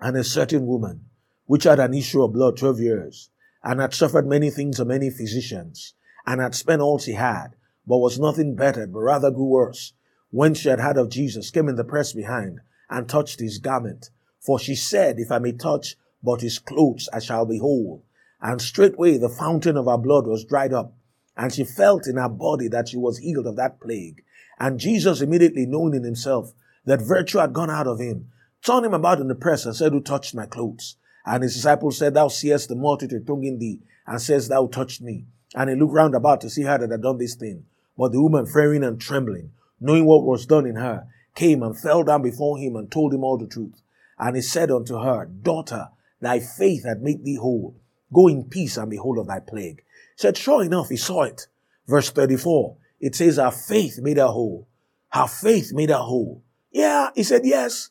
And 0.00 0.16
a 0.16 0.24
certain 0.24 0.66
woman, 0.66 1.04
which 1.46 1.64
had 1.64 1.78
an 1.78 1.94
issue 1.94 2.24
of 2.24 2.32
blood 2.32 2.56
12 2.56 2.80
years, 2.80 3.30
and 3.62 3.80
had 3.80 3.94
suffered 3.94 4.26
many 4.26 4.50
things 4.50 4.80
of 4.80 4.88
many 4.88 5.08
physicians, 5.08 5.94
and 6.26 6.40
had 6.40 6.56
spent 6.56 6.82
all 6.82 6.98
she 6.98 7.12
had, 7.12 7.54
but 7.86 7.98
was 7.98 8.18
nothing 8.18 8.54
bettered, 8.54 8.92
but 8.92 9.00
rather 9.00 9.30
grew 9.30 9.46
worse, 9.46 9.92
when 10.30 10.54
she 10.54 10.68
had 10.68 10.80
heard 10.80 10.96
of 10.96 11.10
Jesus, 11.10 11.50
came 11.50 11.68
in 11.68 11.76
the 11.76 11.84
press 11.84 12.12
behind, 12.12 12.60
and 12.88 13.08
touched 13.08 13.40
his 13.40 13.58
garment. 13.58 14.10
For 14.40 14.58
she 14.58 14.74
said, 14.74 15.18
If 15.18 15.30
I 15.30 15.38
may 15.38 15.52
touch 15.52 15.96
but 16.22 16.40
his 16.40 16.58
clothes, 16.58 17.08
I 17.12 17.18
shall 17.18 17.46
be 17.46 17.58
whole. 17.58 18.04
And 18.40 18.60
straightway 18.60 19.18
the 19.18 19.28
fountain 19.28 19.76
of 19.76 19.86
her 19.86 19.98
blood 19.98 20.26
was 20.26 20.44
dried 20.44 20.72
up, 20.72 20.94
and 21.36 21.52
she 21.52 21.64
felt 21.64 22.06
in 22.06 22.16
her 22.16 22.28
body 22.28 22.68
that 22.68 22.88
she 22.88 22.96
was 22.96 23.18
healed 23.18 23.46
of 23.46 23.56
that 23.56 23.80
plague. 23.80 24.22
And 24.58 24.78
Jesus, 24.78 25.20
immediately 25.20 25.66
knowing 25.66 25.94
in 25.94 26.04
himself 26.04 26.52
that 26.84 27.00
virtue 27.00 27.38
had 27.38 27.52
gone 27.52 27.70
out 27.70 27.86
of 27.86 28.00
him, 28.00 28.28
turned 28.64 28.86
him 28.86 28.94
about 28.94 29.20
in 29.20 29.28
the 29.28 29.34
press 29.34 29.64
and 29.64 29.74
said, 29.74 29.92
Who 29.92 30.00
touched 30.00 30.34
my 30.34 30.46
clothes? 30.46 30.96
And 31.24 31.42
his 31.42 31.54
disciples 31.54 31.98
said, 31.98 32.14
Thou 32.14 32.28
seest 32.28 32.68
the 32.68 32.74
multitude 32.74 33.26
thronging 33.26 33.58
thee, 33.58 33.80
and 34.06 34.20
says, 34.20 34.48
Thou 34.48 34.66
touched 34.66 35.00
me. 35.00 35.26
And 35.54 35.70
he 35.70 35.76
looked 35.76 35.92
round 35.92 36.14
about 36.14 36.40
to 36.42 36.50
see 36.50 36.62
her 36.62 36.78
that 36.78 36.90
had 36.90 37.02
done 37.02 37.18
this 37.18 37.34
thing. 37.34 37.64
But 37.96 38.12
the 38.12 38.22
woman, 38.22 38.46
fearing 38.46 38.84
and 38.84 39.00
trembling, 39.00 39.52
knowing 39.80 40.06
what 40.06 40.24
was 40.24 40.46
done 40.46 40.66
in 40.66 40.76
her, 40.76 41.06
came 41.34 41.62
and 41.62 41.78
fell 41.78 42.04
down 42.04 42.22
before 42.22 42.58
him 42.58 42.76
and 42.76 42.90
told 42.90 43.12
him 43.12 43.24
all 43.24 43.38
the 43.38 43.46
truth. 43.46 43.82
And 44.18 44.36
he 44.36 44.42
said 44.42 44.70
unto 44.70 44.98
her, 44.98 45.26
Daughter, 45.26 45.88
thy 46.20 46.40
faith 46.40 46.84
hath 46.84 46.98
made 46.98 47.24
thee 47.24 47.36
whole. 47.36 47.76
Go 48.12 48.28
in 48.28 48.44
peace 48.44 48.76
and 48.76 48.90
be 48.90 48.96
whole 48.96 49.18
of 49.18 49.26
thy 49.26 49.40
plague. 49.40 49.78
He 49.78 50.22
said, 50.22 50.36
sure 50.36 50.62
enough, 50.62 50.88
he 50.90 50.96
saw 50.96 51.22
it. 51.22 51.46
Verse 51.86 52.10
34, 52.10 52.76
it 53.00 53.14
says, 53.14 53.38
Our 53.38 53.50
faith 53.50 53.98
made 54.00 54.18
her 54.18 54.26
whole. 54.26 54.68
Her 55.08 55.26
faith 55.26 55.72
made 55.72 55.90
her 55.90 55.96
whole. 55.96 56.42
Yeah, 56.70 57.10
he 57.14 57.22
said, 57.22 57.42
yes. 57.44 57.90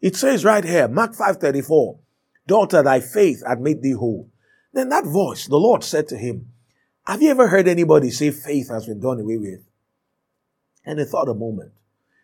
It 0.00 0.16
says 0.16 0.44
right 0.44 0.64
here, 0.64 0.88
Mark 0.88 1.14
5:34, 1.14 1.98
Daughter, 2.46 2.82
thy 2.82 3.00
faith 3.00 3.42
had 3.46 3.60
made 3.60 3.82
thee 3.82 3.92
whole. 3.92 4.28
Then 4.72 4.88
that 4.88 5.04
voice, 5.04 5.46
the 5.46 5.56
Lord 5.56 5.84
said 5.84 6.08
to 6.08 6.16
him, 6.16 6.51
Have 7.04 7.20
you 7.20 7.30
ever 7.30 7.48
heard 7.48 7.66
anybody 7.66 8.10
say 8.10 8.30
faith 8.30 8.68
has 8.68 8.86
been 8.86 9.00
done 9.00 9.18
away 9.18 9.36
with? 9.36 9.68
And 10.84 11.00
he 11.00 11.04
thought 11.04 11.28
a 11.28 11.34
moment. 11.34 11.72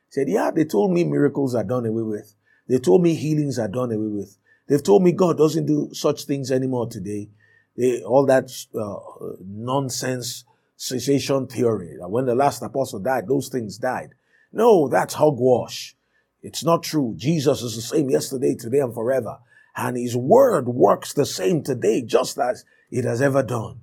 He 0.07 0.12
said, 0.12 0.29
Yeah, 0.29 0.53
they 0.53 0.64
told 0.64 0.93
me 0.93 1.03
miracles 1.03 1.55
are 1.55 1.64
done 1.64 1.85
away 1.85 2.03
with. 2.03 2.35
They 2.69 2.79
told 2.79 3.03
me 3.03 3.14
healings 3.14 3.59
are 3.59 3.69
done 3.69 3.91
away 3.91 4.07
with. 4.07 4.38
They've 4.69 4.83
told 4.83 5.03
me 5.03 5.12
God 5.12 5.37
doesn't 5.37 5.67
do 5.67 5.91
such 5.93 6.25
things 6.25 6.53
anymore 6.53 6.88
today. 6.88 7.29
They, 7.77 8.03
all 8.03 8.27
that 8.27 8.51
uh, 8.79 9.37
nonsense 9.45 10.45
cessation 10.77 11.49
theory 11.49 11.97
that 11.99 12.09
when 12.09 12.27
the 12.27 12.35
last 12.35 12.62
apostle 12.62 13.01
died, 13.01 13.27
those 13.27 13.49
things 13.49 13.79
died. 13.79 14.14
No, 14.53 14.88
that's 14.88 15.14
hogwash. 15.14 15.97
It's 16.43 16.62
not 16.62 16.85
true. 16.85 17.14
Jesus 17.17 17.62
is 17.62 17.75
the 17.75 17.83
same 17.83 18.11
yesterday, 18.11 18.55
today, 18.55 18.79
and 18.79 18.95
forever. 18.95 19.38
And 19.75 19.97
his 19.97 20.17
word 20.17 20.69
works 20.69 21.12
the 21.12 21.27
same 21.27 21.64
today, 21.64 22.03
just 22.03 22.38
as 22.38 22.64
it 22.91 23.05
has 23.05 23.21
ever 23.21 23.43
done. 23.43 23.81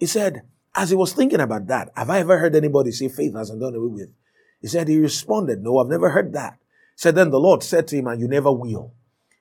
He 0.00 0.06
said, 0.06 0.42
as 0.74 0.90
he 0.90 0.96
was 0.96 1.12
thinking 1.12 1.40
about 1.40 1.66
that, 1.66 1.90
have 1.94 2.10
I 2.10 2.20
ever 2.20 2.38
heard 2.38 2.56
anybody 2.56 2.90
say 2.90 3.08
faith 3.08 3.34
hasn't 3.34 3.60
done 3.60 3.74
away 3.74 3.86
with? 3.86 4.08
He 4.60 4.66
said, 4.66 4.88
he 4.88 4.98
responded, 4.98 5.62
no, 5.62 5.78
I've 5.78 5.88
never 5.88 6.10
heard 6.10 6.32
that. 6.32 6.58
Said, 6.96 7.14
then 7.14 7.30
the 7.30 7.38
Lord 7.38 7.62
said 7.62 7.86
to 7.88 7.96
him, 7.96 8.06
and 8.06 8.20
you 8.20 8.26
never 8.26 8.50
will. 8.50 8.94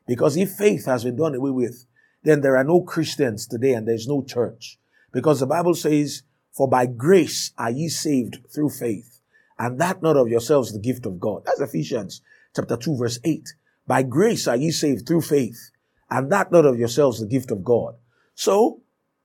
Because 0.06 0.36
if 0.38 0.52
faith 0.52 0.86
has 0.86 1.04
been 1.04 1.16
done 1.16 1.36
away 1.36 1.52
with, 1.52 1.86
then 2.24 2.42
there 2.42 2.58
are 2.58 2.64
no 2.64 2.82
Christians 2.82 3.48
today 3.48 3.74
and 3.74 3.88
there's 3.88 4.08
no 4.08 4.22
church. 4.22 4.78
Because 5.14 5.40
the 5.40 5.48
Bible 5.48 5.76
says, 5.76 6.24
for 6.52 6.68
by 6.68 6.88
grace 6.88 7.54
are 7.58 7.72
ye 7.72 7.88
saved 7.88 8.40
through 8.54 8.72
faith, 8.72 9.22
and 9.58 9.80
that 9.80 10.02
not 10.02 10.18
of 10.18 10.28
yourselves 10.28 10.74
the 10.74 10.80
gift 10.80 11.06
of 11.06 11.20
God. 11.20 11.44
That's 11.46 11.62
Ephesians 11.62 12.22
chapter 12.54 12.76
2 12.76 12.98
verse 12.98 13.20
8. 13.24 13.48
By 13.88 14.04
grace 14.04 14.48
are 14.48 14.58
ye 14.58 14.72
saved 14.72 15.08
through 15.08 15.22
faith, 15.22 15.72
and 16.10 16.30
that 16.32 16.52
not 16.52 16.66
of 16.66 16.78
yourselves 16.78 17.22
the 17.22 17.28
gift 17.28 17.52
of 17.52 17.64
God. 17.64 17.96
So, 18.36 18.82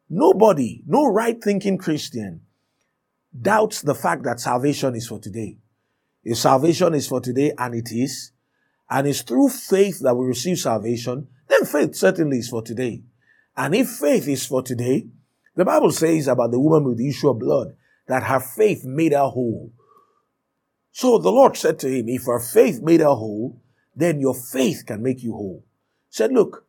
nobody, 0.08 0.82
no 0.86 1.06
right 1.06 1.42
thinking 1.42 1.78
Christian 1.78 2.42
doubts 3.40 3.82
the 3.82 3.94
fact 3.94 4.22
that 4.24 4.40
salvation 4.40 4.94
is 4.94 5.06
for 5.06 5.18
today. 5.18 5.58
If 6.22 6.38
salvation 6.38 6.94
is 6.94 7.08
for 7.08 7.20
today, 7.20 7.52
and 7.58 7.74
it 7.74 7.90
is, 7.92 8.32
and 8.88 9.06
it's 9.06 9.22
through 9.22 9.48
faith 9.48 10.00
that 10.00 10.14
we 10.14 10.26
receive 10.26 10.58
salvation, 10.58 11.28
then 11.48 11.64
faith 11.64 11.94
certainly 11.94 12.38
is 12.38 12.48
for 12.48 12.62
today. 12.62 13.02
And 13.56 13.74
if 13.74 13.88
faith 13.88 14.28
is 14.28 14.46
for 14.46 14.62
today, 14.62 15.06
the 15.54 15.64
Bible 15.64 15.90
says 15.90 16.28
about 16.28 16.50
the 16.50 16.60
woman 16.60 16.88
with 16.88 16.98
the 16.98 17.08
issue 17.08 17.30
of 17.30 17.38
blood 17.38 17.76
that 18.06 18.24
her 18.24 18.40
faith 18.40 18.84
made 18.84 19.12
her 19.12 19.28
whole. 19.28 19.72
So 20.92 21.18
the 21.18 21.30
Lord 21.30 21.56
said 21.56 21.78
to 21.80 21.88
him, 21.88 22.08
if 22.08 22.26
her 22.26 22.40
faith 22.40 22.80
made 22.80 23.00
her 23.00 23.06
whole, 23.06 23.60
then 23.94 24.20
your 24.20 24.34
faith 24.34 24.84
can 24.86 25.02
make 25.02 25.22
you 25.22 25.32
whole. 25.32 25.64
He 26.08 26.16
said, 26.16 26.32
look, 26.32 26.66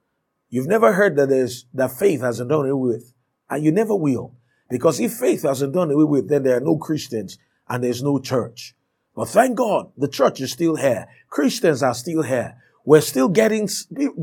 you've 0.49 0.67
never 0.67 0.93
heard 0.93 1.15
that 1.15 1.29
there's, 1.29 1.65
that 1.73 1.91
faith 1.91 2.21
hasn't 2.21 2.49
done 2.49 2.69
away 2.69 2.93
with, 2.93 3.13
and 3.49 3.63
you 3.63 3.71
never 3.71 3.95
will. 3.95 4.35
Because 4.69 4.99
if 4.99 5.13
faith 5.13 5.43
hasn't 5.43 5.73
done 5.73 5.91
away 5.91 6.03
with, 6.03 6.29
then 6.29 6.43
there 6.43 6.57
are 6.57 6.61
no 6.61 6.77
Christians 6.77 7.37
and 7.67 7.83
there's 7.83 8.03
no 8.03 8.19
church. 8.19 8.75
But 9.15 9.29
thank 9.29 9.57
God, 9.57 9.91
the 9.97 10.07
church 10.07 10.41
is 10.41 10.51
still 10.51 10.75
here. 10.75 11.07
Christians 11.29 11.83
are 11.83 11.93
still 11.93 12.23
here. 12.23 12.57
We're 12.83 13.01
still 13.01 13.29
getting, 13.29 13.69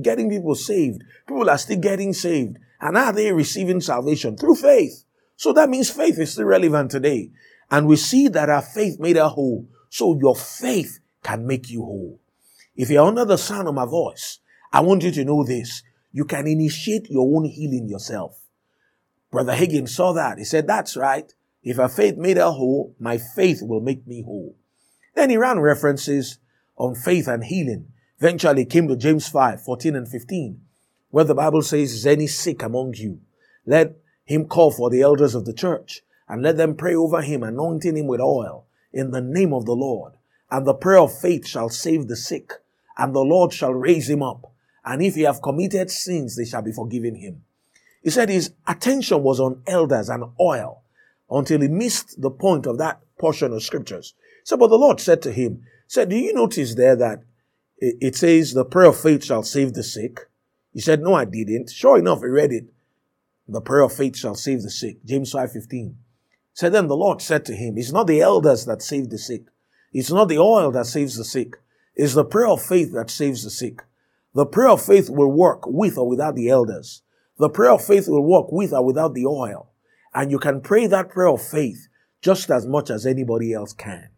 getting 0.02 0.30
people 0.30 0.54
saved. 0.54 1.02
People 1.26 1.48
are 1.48 1.58
still 1.58 1.78
getting 1.78 2.12
saved. 2.12 2.58
And 2.80 2.96
are 2.96 3.12
they 3.12 3.32
receiving 3.32 3.80
salvation? 3.80 4.36
Through 4.36 4.56
faith. 4.56 5.04
So 5.36 5.52
that 5.54 5.70
means 5.70 5.90
faith 5.90 6.18
is 6.18 6.32
still 6.32 6.44
relevant 6.44 6.90
today. 6.90 7.30
And 7.70 7.86
we 7.86 7.96
see 7.96 8.28
that 8.28 8.50
our 8.50 8.62
faith 8.62 9.00
made 9.00 9.16
us 9.16 9.32
whole. 9.32 9.66
So 9.88 10.18
your 10.20 10.36
faith 10.36 11.00
can 11.22 11.46
make 11.46 11.70
you 11.70 11.82
whole. 11.82 12.20
If 12.76 12.90
you're 12.90 13.06
under 13.06 13.24
the 13.24 13.38
sound 13.38 13.68
of 13.68 13.74
my 13.74 13.86
voice, 13.86 14.38
I 14.72 14.80
want 14.80 15.02
you 15.02 15.10
to 15.12 15.24
know 15.24 15.44
this. 15.44 15.82
You 16.12 16.24
can 16.24 16.46
initiate 16.46 17.10
your 17.10 17.36
own 17.36 17.44
healing 17.44 17.88
yourself. 17.88 18.41
Brother 19.32 19.54
Hagin 19.54 19.88
saw 19.88 20.12
that. 20.12 20.38
He 20.38 20.44
said, 20.44 20.66
that's 20.66 20.96
right. 20.96 21.32
If 21.62 21.78
our 21.78 21.88
faith 21.88 22.16
made 22.16 22.36
her 22.36 22.50
whole, 22.50 22.94
my 23.00 23.18
faith 23.18 23.60
will 23.62 23.80
make 23.80 24.06
me 24.06 24.22
whole. 24.22 24.56
Then 25.14 25.30
he 25.30 25.38
ran 25.38 25.58
references 25.58 26.38
on 26.76 26.94
faith 26.94 27.26
and 27.26 27.42
healing. 27.42 27.88
Eventually 28.18 28.66
came 28.66 28.86
to 28.88 28.96
James 28.96 29.28
5, 29.28 29.64
14 29.64 29.96
and 29.96 30.06
15, 30.06 30.60
where 31.10 31.24
the 31.24 31.34
Bible 31.34 31.62
says, 31.62 31.92
Is 31.92 32.06
any 32.06 32.26
sick 32.26 32.62
among 32.62 32.94
you? 32.94 33.20
Let 33.64 33.96
him 34.24 34.46
call 34.46 34.70
for 34.70 34.90
the 34.90 35.00
elders 35.00 35.34
of 35.34 35.46
the 35.46 35.54
church 35.54 36.02
and 36.28 36.42
let 36.42 36.56
them 36.56 36.76
pray 36.76 36.94
over 36.94 37.22
him, 37.22 37.42
anointing 37.42 37.96
him 37.96 38.06
with 38.06 38.20
oil 38.20 38.66
in 38.92 39.10
the 39.12 39.20
name 39.22 39.52
of 39.52 39.64
the 39.64 39.74
Lord. 39.74 40.12
And 40.50 40.66
the 40.66 40.74
prayer 40.74 41.00
of 41.00 41.18
faith 41.18 41.46
shall 41.46 41.70
save 41.70 42.08
the 42.08 42.16
sick, 42.16 42.52
and 42.98 43.14
the 43.14 43.20
Lord 43.20 43.52
shall 43.52 43.72
raise 43.72 44.10
him 44.10 44.22
up. 44.22 44.52
And 44.84 45.00
if 45.02 45.14
he 45.14 45.22
have 45.22 45.40
committed 45.40 45.90
sins, 45.90 46.36
they 46.36 46.44
shall 46.44 46.62
be 46.62 46.72
forgiven 46.72 47.14
him. 47.14 47.44
He 48.02 48.10
said 48.10 48.28
his 48.28 48.52
attention 48.66 49.22
was 49.22 49.40
on 49.40 49.62
elders 49.66 50.08
and 50.08 50.24
oil 50.40 50.82
until 51.30 51.60
he 51.60 51.68
missed 51.68 52.20
the 52.20 52.30
point 52.30 52.66
of 52.66 52.78
that 52.78 53.00
portion 53.18 53.52
of 53.52 53.62
scriptures. 53.62 54.14
So, 54.44 54.56
but 54.56 54.68
the 54.68 54.78
Lord 54.78 55.00
said 55.00 55.22
to 55.22 55.32
him, 55.32 55.64
said, 55.86 56.08
do 56.08 56.16
you 56.16 56.32
notice 56.32 56.74
there 56.74 56.96
that 56.96 57.22
it 57.78 58.16
says 58.16 58.52
the 58.52 58.64
prayer 58.64 58.88
of 58.88 59.00
faith 59.00 59.24
shall 59.24 59.42
save 59.42 59.74
the 59.74 59.82
sick? 59.82 60.20
He 60.72 60.80
said, 60.80 61.00
no, 61.00 61.14
I 61.14 61.24
didn't. 61.24 61.70
Sure 61.70 61.98
enough, 61.98 62.20
he 62.20 62.26
read 62.26 62.52
it. 62.52 62.64
The 63.46 63.60
prayer 63.60 63.82
of 63.82 63.92
faith 63.92 64.16
shall 64.16 64.34
save 64.34 64.62
the 64.62 64.70
sick. 64.70 65.04
James 65.04 65.32
5.15. 65.32 65.94
So 66.54 66.70
then 66.70 66.86
the 66.86 66.96
Lord 66.96 67.22
said 67.22 67.44
to 67.46 67.54
him, 67.54 67.76
it's 67.76 67.92
not 67.92 68.06
the 68.06 68.20
elders 68.20 68.64
that 68.66 68.82
save 68.82 69.10
the 69.10 69.18
sick. 69.18 69.44
It's 69.92 70.10
not 70.10 70.28
the 70.28 70.38
oil 70.38 70.70
that 70.72 70.86
saves 70.86 71.16
the 71.16 71.24
sick. 71.24 71.56
It's 71.94 72.14
the 72.14 72.24
prayer 72.24 72.48
of 72.48 72.62
faith 72.62 72.92
that 72.94 73.10
saves 73.10 73.44
the 73.44 73.50
sick. 73.50 73.82
The 74.34 74.46
prayer 74.46 74.70
of 74.70 74.84
faith 74.84 75.10
will 75.10 75.30
work 75.30 75.66
with 75.66 75.98
or 75.98 76.08
without 76.08 76.34
the 76.34 76.48
elders. 76.48 77.02
The 77.38 77.48
prayer 77.48 77.72
of 77.72 77.84
faith 77.84 78.08
will 78.08 78.24
work 78.24 78.52
with 78.52 78.72
or 78.72 78.84
without 78.84 79.14
the 79.14 79.26
oil. 79.26 79.70
And 80.14 80.30
you 80.30 80.38
can 80.38 80.60
pray 80.60 80.86
that 80.86 81.10
prayer 81.10 81.28
of 81.28 81.42
faith 81.42 81.88
just 82.20 82.50
as 82.50 82.66
much 82.66 82.90
as 82.90 83.06
anybody 83.06 83.52
else 83.52 83.72
can. 83.72 84.10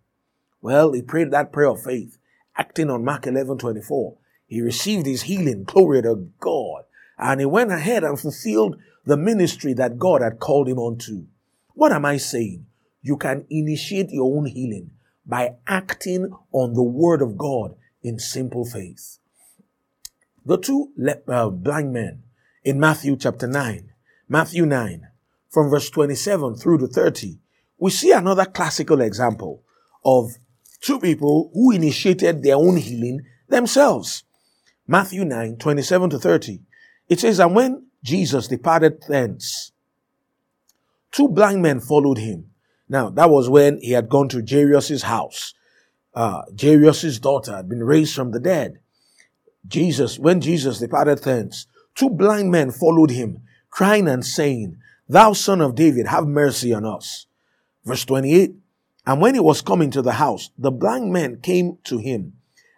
Well, 0.60 0.92
he 0.92 1.02
prayed 1.02 1.30
that 1.30 1.52
prayer 1.52 1.68
of 1.68 1.82
faith, 1.82 2.18
acting 2.56 2.90
on 2.90 3.04
Mark 3.04 3.26
11 3.26 3.58
24. 3.58 4.16
He 4.46 4.60
received 4.60 5.06
his 5.06 5.22
healing, 5.22 5.64
glory 5.64 6.02
to 6.02 6.28
God. 6.40 6.84
And 7.18 7.40
he 7.40 7.46
went 7.46 7.72
ahead 7.72 8.04
and 8.04 8.18
fulfilled 8.18 8.76
the 9.04 9.16
ministry 9.16 9.74
that 9.74 9.98
God 9.98 10.22
had 10.22 10.40
called 10.40 10.68
him 10.68 10.78
onto. 10.78 11.26
What 11.74 11.92
am 11.92 12.04
I 12.04 12.16
saying? 12.16 12.66
You 13.02 13.16
can 13.16 13.46
initiate 13.50 14.10
your 14.10 14.36
own 14.36 14.46
healing 14.46 14.90
by 15.26 15.56
acting 15.66 16.34
on 16.52 16.74
the 16.74 16.82
word 16.82 17.22
of 17.22 17.36
God 17.36 17.76
in 18.02 18.18
simple 18.18 18.64
faith. 18.64 19.18
The 20.44 20.58
two 20.58 20.92
uh, 21.28 21.50
blind 21.50 21.92
men 21.92 22.22
in 22.64 22.80
Matthew 22.80 23.16
chapter 23.16 23.46
9, 23.46 23.92
Matthew 24.28 24.64
9, 24.64 25.06
from 25.50 25.68
verse 25.68 25.90
27 25.90 26.56
through 26.56 26.78
to 26.78 26.86
30, 26.86 27.38
we 27.78 27.90
see 27.90 28.10
another 28.10 28.46
classical 28.46 29.02
example 29.02 29.62
of 30.04 30.32
two 30.80 30.98
people 30.98 31.50
who 31.52 31.70
initiated 31.70 32.42
their 32.42 32.56
own 32.56 32.78
healing 32.78 33.20
themselves. 33.48 34.24
Matthew 34.86 35.24
9, 35.24 35.56
27 35.56 36.10
to 36.10 36.18
30. 36.18 36.60
It 37.08 37.20
says, 37.20 37.38
And 37.38 37.54
when 37.54 37.86
Jesus 38.02 38.48
departed 38.48 39.04
thence, 39.08 39.72
two 41.12 41.28
blind 41.28 41.62
men 41.62 41.80
followed 41.80 42.18
him. 42.18 42.50
Now, 42.88 43.10
that 43.10 43.30
was 43.30 43.48
when 43.48 43.78
he 43.78 43.92
had 43.92 44.08
gone 44.08 44.28
to 44.30 44.44
Jairus' 44.46 45.02
house. 45.02 45.54
Uh, 46.14 46.42
Jairus' 46.60 47.18
daughter 47.18 47.56
had 47.56 47.68
been 47.68 47.82
raised 47.82 48.14
from 48.14 48.30
the 48.30 48.40
dead. 48.40 48.78
Jesus, 49.66 50.18
when 50.18 50.40
Jesus 50.40 50.78
departed 50.78 51.18
thence, 51.18 51.66
two 51.94 52.10
blind 52.10 52.50
men 52.50 52.70
followed 52.70 53.10
him, 53.10 53.42
crying 53.70 54.08
and 54.08 54.24
saying, 54.24 54.78
Thou 55.08 55.32
son 55.32 55.60
of 55.60 55.74
David, 55.74 56.06
have 56.06 56.26
mercy 56.26 56.72
on 56.72 56.84
us. 56.84 57.26
Verse 57.84 58.04
28. 58.04 58.54
And 59.06 59.20
when 59.20 59.34
he 59.34 59.40
was 59.40 59.60
coming 59.60 59.90
to 59.90 60.02
the 60.02 60.12
house, 60.12 60.50
the 60.56 60.70
blind 60.70 61.12
men 61.12 61.40
came 61.42 61.78
to 61.84 61.98
him. 61.98 62.34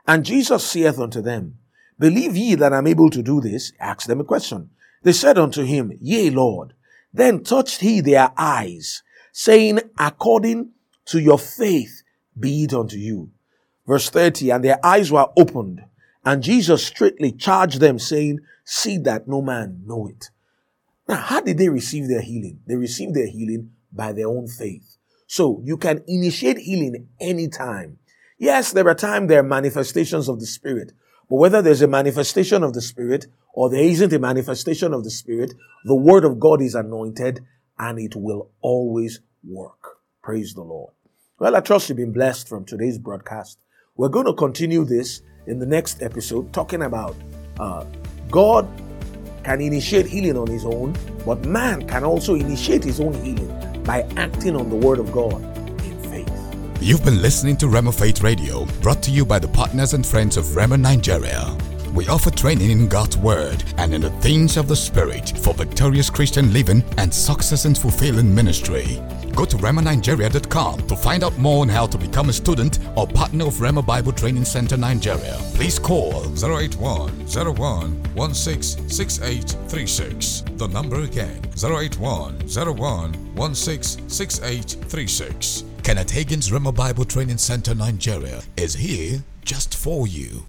And 0.06 0.24
Jesus 0.24 0.64
saith 0.64 0.98
unto 0.98 1.22
them, 1.22 1.58
Believe 1.98 2.36
ye 2.36 2.54
that 2.56 2.72
I'm 2.72 2.86
able 2.86 3.10
to 3.10 3.22
do 3.22 3.40
this? 3.40 3.72
Ask 3.80 4.06
them 4.06 4.20
a 4.20 4.24
question. 4.24 4.70
They 5.02 5.12
said 5.12 5.38
unto 5.38 5.62
him, 5.62 5.96
Yea, 6.00 6.30
Lord. 6.30 6.74
Then 7.12 7.42
touched 7.42 7.80
he 7.80 8.00
their 8.00 8.32
eyes, 8.36 9.02
saying, 9.32 9.80
According 9.98 10.72
to 11.06 11.20
your 11.20 11.38
faith 11.38 12.02
be 12.38 12.64
it 12.64 12.74
unto 12.74 12.96
you. 12.96 13.30
Verse 13.86 14.10
30, 14.10 14.50
and 14.50 14.64
their 14.64 14.84
eyes 14.84 15.12
were 15.12 15.28
opened, 15.36 15.84
and 16.26 16.42
Jesus 16.42 16.84
straightly 16.84 17.30
charged 17.30 17.78
them, 17.78 18.00
saying, 18.00 18.40
See 18.64 18.98
that 18.98 19.28
no 19.28 19.40
man 19.40 19.82
know 19.86 20.08
it. 20.08 20.30
Now, 21.08 21.18
how 21.18 21.40
did 21.40 21.56
they 21.56 21.68
receive 21.68 22.08
their 22.08 22.20
healing? 22.20 22.58
They 22.66 22.74
received 22.74 23.14
their 23.14 23.28
healing 23.28 23.70
by 23.92 24.12
their 24.12 24.26
own 24.26 24.48
faith. 24.48 24.96
So 25.28 25.62
you 25.64 25.76
can 25.76 26.02
initiate 26.08 26.58
healing 26.58 27.08
anytime. 27.20 28.00
Yes, 28.38 28.72
there 28.72 28.88
are 28.88 28.94
times 28.94 29.28
there 29.28 29.38
are 29.38 29.44
manifestations 29.44 30.28
of 30.28 30.40
the 30.40 30.46
Spirit, 30.46 30.92
but 31.30 31.36
whether 31.36 31.62
there's 31.62 31.82
a 31.82 31.86
manifestation 31.86 32.64
of 32.64 32.74
the 32.74 32.82
Spirit 32.82 33.28
or 33.52 33.70
there 33.70 33.84
isn't 33.84 34.12
a 34.12 34.18
manifestation 34.18 34.92
of 34.92 35.04
the 35.04 35.10
Spirit, 35.10 35.54
the 35.84 35.94
Word 35.94 36.24
of 36.24 36.40
God 36.40 36.60
is 36.60 36.74
anointed 36.74 37.44
and 37.78 38.00
it 38.00 38.16
will 38.16 38.50
always 38.60 39.20
work. 39.44 39.98
Praise 40.24 40.54
the 40.54 40.62
Lord. 40.62 40.92
Well, 41.38 41.54
I 41.54 41.60
trust 41.60 41.88
you've 41.88 41.98
been 41.98 42.12
blessed 42.12 42.48
from 42.48 42.64
today's 42.64 42.98
broadcast. 42.98 43.60
We're 43.96 44.08
going 44.08 44.26
to 44.26 44.34
continue 44.34 44.84
this 44.84 45.22
in 45.46 45.58
the 45.58 45.66
next 45.66 46.02
episode, 46.02 46.52
talking 46.52 46.82
about 46.82 47.16
uh, 47.58 47.84
God 48.30 48.68
can 49.44 49.60
initiate 49.60 50.06
healing 50.06 50.36
on 50.36 50.46
his 50.48 50.64
own, 50.64 50.96
but 51.24 51.44
man 51.44 51.86
can 51.86 52.04
also 52.04 52.34
initiate 52.34 52.82
his 52.82 53.00
own 53.00 53.14
healing 53.24 53.82
by 53.84 54.02
acting 54.16 54.56
on 54.56 54.68
the 54.68 54.76
Word 54.76 54.98
of 54.98 55.12
God 55.12 55.40
in 55.84 55.98
faith. 56.10 56.82
You've 56.82 57.04
been 57.04 57.22
listening 57.22 57.56
to 57.58 57.66
Rhema 57.66 57.96
Faith 57.96 58.22
Radio, 58.22 58.64
brought 58.82 59.02
to 59.04 59.10
you 59.10 59.24
by 59.24 59.38
the 59.38 59.48
partners 59.48 59.94
and 59.94 60.04
friends 60.04 60.36
of 60.36 60.44
Rhema 60.46 60.78
Nigeria. 60.80 61.56
We 61.96 62.06
offer 62.08 62.30
training 62.30 62.70
in 62.70 62.88
God's 62.88 63.16
Word 63.16 63.64
and 63.78 63.94
in 63.94 64.02
the 64.02 64.10
things 64.20 64.58
of 64.58 64.68
the 64.68 64.76
Spirit 64.76 65.30
for 65.38 65.54
victorious 65.54 66.10
Christian 66.10 66.52
living 66.52 66.84
and 66.98 67.10
success 67.12 67.64
in 67.64 67.74
fulfilling 67.74 68.32
ministry. 68.34 69.00
Go 69.34 69.46
to 69.46 69.56
rhemanigeria.com 69.56 70.86
to 70.88 70.96
find 70.96 71.24
out 71.24 71.38
more 71.38 71.62
on 71.62 71.70
how 71.70 71.86
to 71.86 71.96
become 71.96 72.28
a 72.28 72.34
student 72.34 72.80
or 72.96 73.06
partner 73.06 73.46
of 73.46 73.54
Rhema 73.54 73.82
Bible 73.84 74.12
Training 74.12 74.44
Center 74.44 74.76
Nigeria. 74.76 75.38
Please 75.54 75.78
call 75.78 76.24
081 76.36 77.26
01 77.26 78.02
166836. 78.14 80.44
The 80.56 80.68
number 80.68 81.00
again 81.00 81.40
081 81.56 82.40
01 82.40 83.34
166836. 83.34 85.64
Kenneth 85.82 86.10
Hagin's 86.10 86.50
Rhema 86.50 86.74
Bible 86.74 87.06
Training 87.06 87.38
Center 87.38 87.74
Nigeria 87.74 88.42
is 88.58 88.74
here 88.74 89.22
just 89.46 89.74
for 89.74 90.06
you. 90.06 90.44